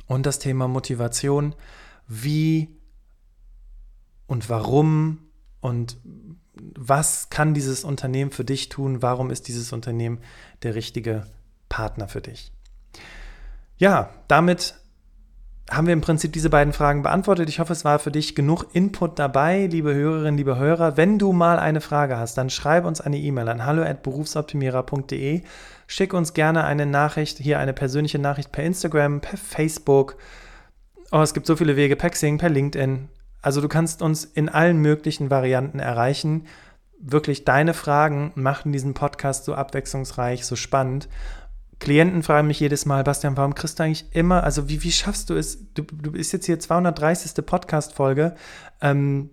und 0.05 0.25
das 0.25 0.39
Thema 0.39 0.67
Motivation, 0.67 1.55
wie 2.10 2.75
und 4.27 4.49
warum 4.49 5.29
und 5.62 5.98
was 6.78 7.30
kann 7.30 7.54
dieses 7.54 7.84
Unternehmen 7.84 8.32
für 8.32 8.43
dich 8.43 8.69
tun, 8.69 9.02
warum 9.02 9.30
ist 9.30 9.48
dieses 9.48 9.72
Unternehmen 9.74 10.19
der 10.63 10.76
richtige 10.76 11.26
Partner 11.69 12.08
für 12.08 12.22
dich. 12.22 12.52
Ja, 13.78 14.10
damit 14.28 14.76
haben 15.69 15.86
wir 15.86 15.93
im 15.93 16.02
Prinzip 16.02 16.34
diese 16.34 16.50
beiden 16.50 16.74
Fragen 16.74 17.04
beantwortet. 17.04 17.48
Ich 17.48 17.60
hoffe, 17.60 17.74
es 17.74 17.86
war 17.86 18.00
für 18.00 18.12
dich 18.12 18.36
genug 18.36 18.65
Input 18.74 19.19
dabei, 19.19 19.67
liebe 19.67 19.93
Hörerinnen, 19.93 20.38
liebe 20.38 20.58
Hörer. 20.58 20.98
Wenn 20.98 21.19
du 21.19 21.32
mal 21.32 21.60
eine 21.60 21.80
Frage 21.80 22.17
hast, 22.17 22.38
dann 22.38 22.50
schreib 22.50 22.86
uns 22.86 23.02
eine 23.02 23.17
E-Mail 23.17 23.48
an 23.50 23.65
hallo@berufsoptimierer.de. 23.65 25.43
Schick 25.86 26.13
uns 26.13 26.34
gerne 26.34 26.63
eine 26.65 26.86
Nachricht, 26.88 27.38
hier 27.38 27.60
eine 27.60 27.74
persönliche 27.74 28.19
Nachricht 28.19 28.52
per 28.52 28.63
Instagram, 28.63 29.22
per 29.22 29.38
Facebook. 29.38 30.17
Oh, 31.12 31.22
es 31.22 31.34
gibt 31.34 31.45
so 31.45 31.56
viele 31.56 31.76
Wege, 31.76 31.95
per 31.95 32.10
Xing, 32.10 32.39
per 32.39 32.50
LinkedIn. 32.50 33.10
Also 33.41 33.62
du 33.62 33.67
kannst 33.67 34.02
uns 34.02 34.25
in 34.25 34.49
allen 34.49 34.78
möglichen 34.78 35.30
Varianten 35.30 35.80
erreichen. 35.80 36.47
Wirklich 36.99 37.45
deine 37.45 37.73
Fragen 37.73 38.32
machen 38.36 38.71
diesen 38.71 38.93
Podcast 38.93 39.45
so 39.45 39.54
abwechslungsreich, 39.54 40.45
so 40.45 40.56
spannend. 40.56 41.08
Klienten 41.80 42.23
fragen 42.23 42.47
mich 42.47 42.60
jedes 42.60 42.86
Mal, 42.86 43.06
Bastian, 43.06 43.38
warum 43.38 43.56
kriegst 43.56 43.80
du 43.80 43.84
eigentlich 43.84 44.06
immer, 44.12 44.43
also 44.43 44.67
wie, 44.67 44.84
wie 44.84 44.91
schaffst 44.91 45.30
du 45.30 45.36
es? 45.36 45.73
Du, 45.73 45.84
du 45.84 46.12
bist 46.12 46.34
jetzt 46.34 46.45
hier 46.45 46.60
230. 46.60 47.45
Podcast-Folge. 47.45 48.36
Ähm, 48.82 49.30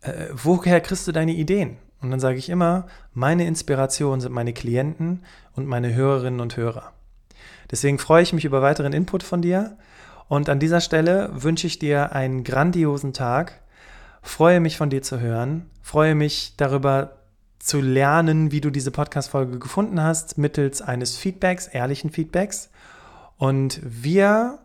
äh, 0.00 0.26
woher 0.32 0.80
kriegst 0.80 1.06
du 1.06 1.12
deine 1.12 1.32
Ideen? 1.32 1.76
Und 2.00 2.10
dann 2.10 2.20
sage 2.20 2.38
ich 2.38 2.48
immer, 2.48 2.86
meine 3.12 3.46
Inspiration 3.46 4.20
sind 4.20 4.32
meine 4.32 4.52
Klienten 4.52 5.24
und 5.54 5.66
meine 5.66 5.94
Hörerinnen 5.94 6.40
und 6.40 6.56
Hörer. 6.56 6.92
Deswegen 7.70 7.98
freue 7.98 8.22
ich 8.22 8.32
mich 8.32 8.44
über 8.44 8.62
weiteren 8.62 8.92
Input 8.92 9.22
von 9.22 9.42
dir. 9.42 9.76
Und 10.28 10.48
an 10.48 10.60
dieser 10.60 10.80
Stelle 10.80 11.30
wünsche 11.32 11.66
ich 11.66 11.78
dir 11.78 12.12
einen 12.12 12.44
grandiosen 12.44 13.12
Tag. 13.12 13.60
Freue 14.22 14.60
mich 14.60 14.76
von 14.76 14.90
dir 14.90 15.02
zu 15.02 15.20
hören. 15.20 15.70
Freue 15.82 16.14
mich 16.14 16.54
darüber 16.56 17.18
zu 17.58 17.80
lernen, 17.80 18.52
wie 18.52 18.60
du 18.60 18.70
diese 18.70 18.90
Podcast-Folge 18.90 19.58
gefunden 19.58 20.02
hast, 20.02 20.38
mittels 20.38 20.80
eines 20.82 21.16
Feedbacks, 21.16 21.66
ehrlichen 21.66 22.10
Feedbacks. 22.10 22.70
Und 23.36 23.80
wir 23.82 24.58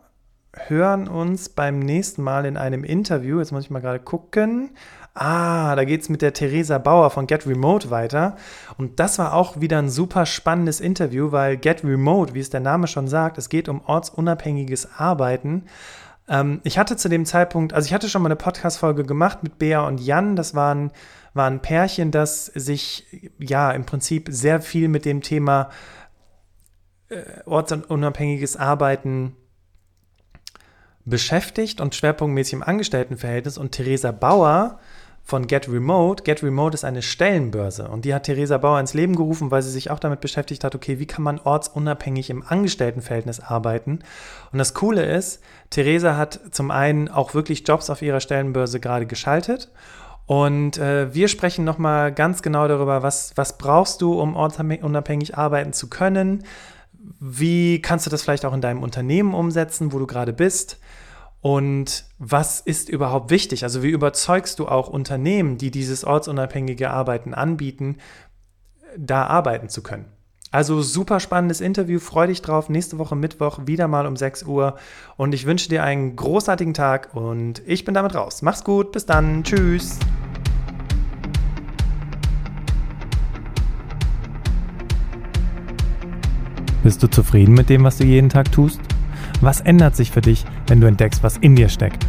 hören 0.53 1.07
uns 1.07 1.49
beim 1.49 1.79
nächsten 1.79 2.21
Mal 2.21 2.45
in 2.45 2.57
einem 2.57 2.83
Interview. 2.83 3.39
Jetzt 3.39 3.51
muss 3.51 3.63
ich 3.63 3.69
mal 3.69 3.79
gerade 3.79 3.99
gucken. 3.99 4.71
Ah, 5.15 5.75
da 5.75 5.83
geht 5.85 6.01
es 6.01 6.09
mit 6.09 6.23
der 6.23 6.33
Theresa 6.33 6.79
Bauer 6.79 7.11
von 7.11 7.27
Get 7.27 7.45
Remote 7.45 7.91
weiter. 7.91 8.35
Und 8.77 8.99
das 8.99 9.19
war 9.19 9.33
auch 9.33 9.61
wieder 9.61 9.77
ein 9.77 9.89
super 9.89 10.25
spannendes 10.25 10.79
Interview, 10.79 11.31
weil 11.31 11.57
Get 11.57 11.83
Remote, 11.83 12.33
wie 12.33 12.39
es 12.39 12.49
der 12.49 12.61
Name 12.61 12.87
schon 12.87 13.07
sagt, 13.07 13.37
es 13.37 13.49
geht 13.49 13.69
um 13.69 13.81
ortsunabhängiges 13.85 14.89
Arbeiten. 14.97 15.65
Ähm, 16.27 16.61
ich 16.63 16.79
hatte 16.79 16.97
zu 16.97 17.09
dem 17.09 17.25
Zeitpunkt, 17.25 17.73
also 17.73 17.85
ich 17.85 17.93
hatte 17.93 18.09
schon 18.09 18.23
mal 18.23 18.29
eine 18.29 18.35
Podcast-Folge 18.35 19.03
gemacht 19.03 19.43
mit 19.43 19.59
Bea 19.59 19.85
und 19.85 19.99
Jan. 20.01 20.35
Das 20.35 20.55
waren 20.55 20.91
war 21.33 21.49
ein 21.49 21.61
Pärchen, 21.61 22.11
das 22.11 22.45
sich 22.45 23.05
ja 23.39 23.71
im 23.71 23.85
Prinzip 23.85 24.27
sehr 24.31 24.61
viel 24.61 24.87
mit 24.87 25.05
dem 25.05 25.21
Thema 25.21 25.69
äh, 27.09 27.23
ortsunabhängiges 27.45 28.55
Arbeiten 28.55 29.35
beschäftigt 31.05 31.81
und 31.81 31.95
schwerpunktmäßig 31.95 32.53
im 32.53 32.63
Angestelltenverhältnis. 32.63 33.57
Und 33.57 33.71
Theresa 33.71 34.11
Bauer 34.11 34.79
von 35.23 35.47
Get 35.47 35.69
Remote. 35.69 36.23
Get 36.23 36.43
Remote 36.43 36.75
ist 36.75 36.83
eine 36.83 37.01
Stellenbörse 37.01 37.87
und 37.87 38.05
die 38.05 38.13
hat 38.13 38.23
Theresa 38.23 38.57
Bauer 38.57 38.79
ins 38.79 38.93
Leben 38.93 39.15
gerufen, 39.15 39.51
weil 39.51 39.61
sie 39.61 39.71
sich 39.71 39.89
auch 39.89 39.99
damit 39.99 40.19
beschäftigt 40.19 40.63
hat, 40.63 40.75
okay, 40.75 40.99
wie 40.99 41.05
kann 41.05 41.23
man 41.23 41.39
ortsunabhängig 41.39 42.29
im 42.29 42.43
Angestelltenverhältnis 42.45 43.39
arbeiten? 43.39 43.99
Und 44.51 44.59
das 44.59 44.73
Coole 44.73 45.03
ist, 45.05 45.41
Theresa 45.69 46.17
hat 46.17 46.39
zum 46.51 46.71
einen 46.71 47.07
auch 47.07 47.33
wirklich 47.33 47.67
Jobs 47.67 47.89
auf 47.89 48.01
ihrer 48.01 48.19
Stellenbörse 48.19 48.79
gerade 48.79 49.05
geschaltet 49.05 49.71
und 50.25 50.77
äh, 50.77 51.13
wir 51.13 51.27
sprechen 51.27 51.65
nochmal 51.65 52.13
ganz 52.13 52.41
genau 52.41 52.67
darüber, 52.67 53.03
was, 53.03 53.33
was 53.35 53.57
brauchst 53.57 54.01
du, 54.01 54.19
um 54.19 54.35
ortsunabhängig 54.35 55.37
arbeiten 55.37 55.73
zu 55.73 55.89
können. 55.89 56.43
Wie 57.19 57.81
kannst 57.81 58.05
du 58.05 58.09
das 58.09 58.23
vielleicht 58.23 58.45
auch 58.45 58.53
in 58.53 58.61
deinem 58.61 58.83
Unternehmen 58.83 59.33
umsetzen, 59.33 59.91
wo 59.91 59.99
du 59.99 60.07
gerade 60.07 60.31
bist? 60.31 60.79
Und 61.43 62.05
was 62.19 62.61
ist 62.61 62.87
überhaupt 62.87 63.29
wichtig? 63.29 63.65
Also 63.65 63.83
wie 63.83 63.89
überzeugst 63.89 64.59
du 64.59 64.67
auch 64.69 64.87
Unternehmen, 64.87 65.57
die 65.57 65.71
dieses 65.71 66.05
ortsunabhängige 66.05 66.89
Arbeiten 66.89 67.33
anbieten, 67.33 67.97
da 68.97 69.27
arbeiten 69.27 69.67
zu 69.67 69.83
können. 69.83 70.05
Also 70.51 70.81
super 70.81 71.19
spannendes 71.19 71.59
Interview, 71.59 71.99
freu 71.99 72.27
dich 72.27 72.41
drauf. 72.41 72.69
Nächste 72.69 72.97
Woche 72.97 73.17
Mittwoch 73.17 73.59
wieder 73.65 73.89
mal 73.89 74.07
um 74.07 74.15
6 74.15 74.43
Uhr. 74.43 74.77
Und 75.17 75.33
ich 75.33 75.45
wünsche 75.45 75.67
dir 75.67 75.83
einen 75.83 76.15
großartigen 76.15 76.73
Tag 76.73 77.13
und 77.13 77.61
ich 77.65 77.83
bin 77.83 77.93
damit 77.93 78.15
raus. 78.15 78.41
Mach's 78.41 78.63
gut, 78.63 78.93
bis 78.93 79.05
dann, 79.05 79.43
tschüss. 79.43 79.99
Bist 86.83 87.03
du 87.03 87.07
zufrieden 87.07 87.53
mit 87.53 87.69
dem, 87.69 87.83
was 87.83 87.97
du 87.97 88.05
jeden 88.05 88.29
Tag 88.29 88.49
tust? 88.49 88.79
Was 89.43 89.59
ändert 89.59 89.93
sich 89.97 90.09
für 90.09 90.21
dich, 90.21 90.45
wenn 90.67 90.79
du 90.79 90.87
entdeckst, 90.87 91.21
was 91.21 91.35
in 91.35 91.57
dir 91.57 91.67
steckt? 91.67 92.07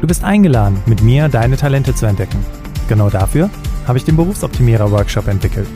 Du 0.00 0.06
bist 0.06 0.22
eingeladen, 0.22 0.78
mit 0.86 1.02
mir 1.02 1.28
deine 1.28 1.56
Talente 1.56 1.92
zu 1.92 2.06
entdecken. 2.06 2.38
Genau 2.86 3.10
dafür 3.10 3.50
habe 3.88 3.98
ich 3.98 4.04
den 4.04 4.14
Berufsoptimierer 4.14 4.92
Workshop 4.92 5.26
entwickelt. 5.26 5.66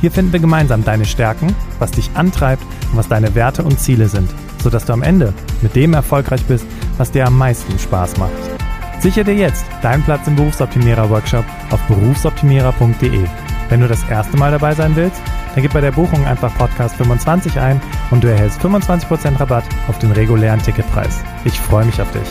Hier 0.00 0.12
finden 0.12 0.32
wir 0.32 0.38
gemeinsam 0.38 0.84
deine 0.84 1.04
Stärken, 1.04 1.52
was 1.80 1.90
dich 1.90 2.10
antreibt 2.14 2.62
und 2.92 2.96
was 2.96 3.08
deine 3.08 3.34
Werte 3.34 3.64
und 3.64 3.80
Ziele 3.80 4.06
sind, 4.06 4.30
sodass 4.62 4.84
du 4.84 4.92
am 4.92 5.02
Ende 5.02 5.34
mit 5.62 5.74
dem 5.74 5.94
erfolgreich 5.94 6.44
bist, 6.44 6.66
was 6.96 7.10
dir 7.10 7.26
am 7.26 7.36
meisten 7.36 7.76
Spaß 7.76 8.16
macht. 8.18 8.30
Sichere 9.00 9.24
dir 9.24 9.34
jetzt 9.34 9.66
deinen 9.82 10.04
Platz 10.04 10.28
im 10.28 10.36
Berufsoptimierer 10.36 11.10
Workshop 11.10 11.44
auf 11.72 11.80
berufsoptimierer.de. 11.88 13.24
Wenn 13.68 13.80
du 13.80 13.88
das 13.88 14.08
erste 14.08 14.36
Mal 14.36 14.50
dabei 14.50 14.74
sein 14.74 14.94
willst, 14.96 15.20
dann 15.54 15.62
gib 15.62 15.72
bei 15.72 15.80
der 15.80 15.92
Buchung 15.92 16.26
einfach 16.26 16.54
Podcast 16.56 16.96
25 16.96 17.58
ein 17.58 17.80
und 18.10 18.22
du 18.22 18.28
erhältst 18.28 18.60
25% 18.60 19.40
Rabatt 19.40 19.64
auf 19.88 19.98
den 19.98 20.12
regulären 20.12 20.62
Ticketpreis. 20.62 21.22
Ich 21.44 21.58
freue 21.58 21.84
mich 21.84 22.00
auf 22.00 22.10
dich. 22.12 22.28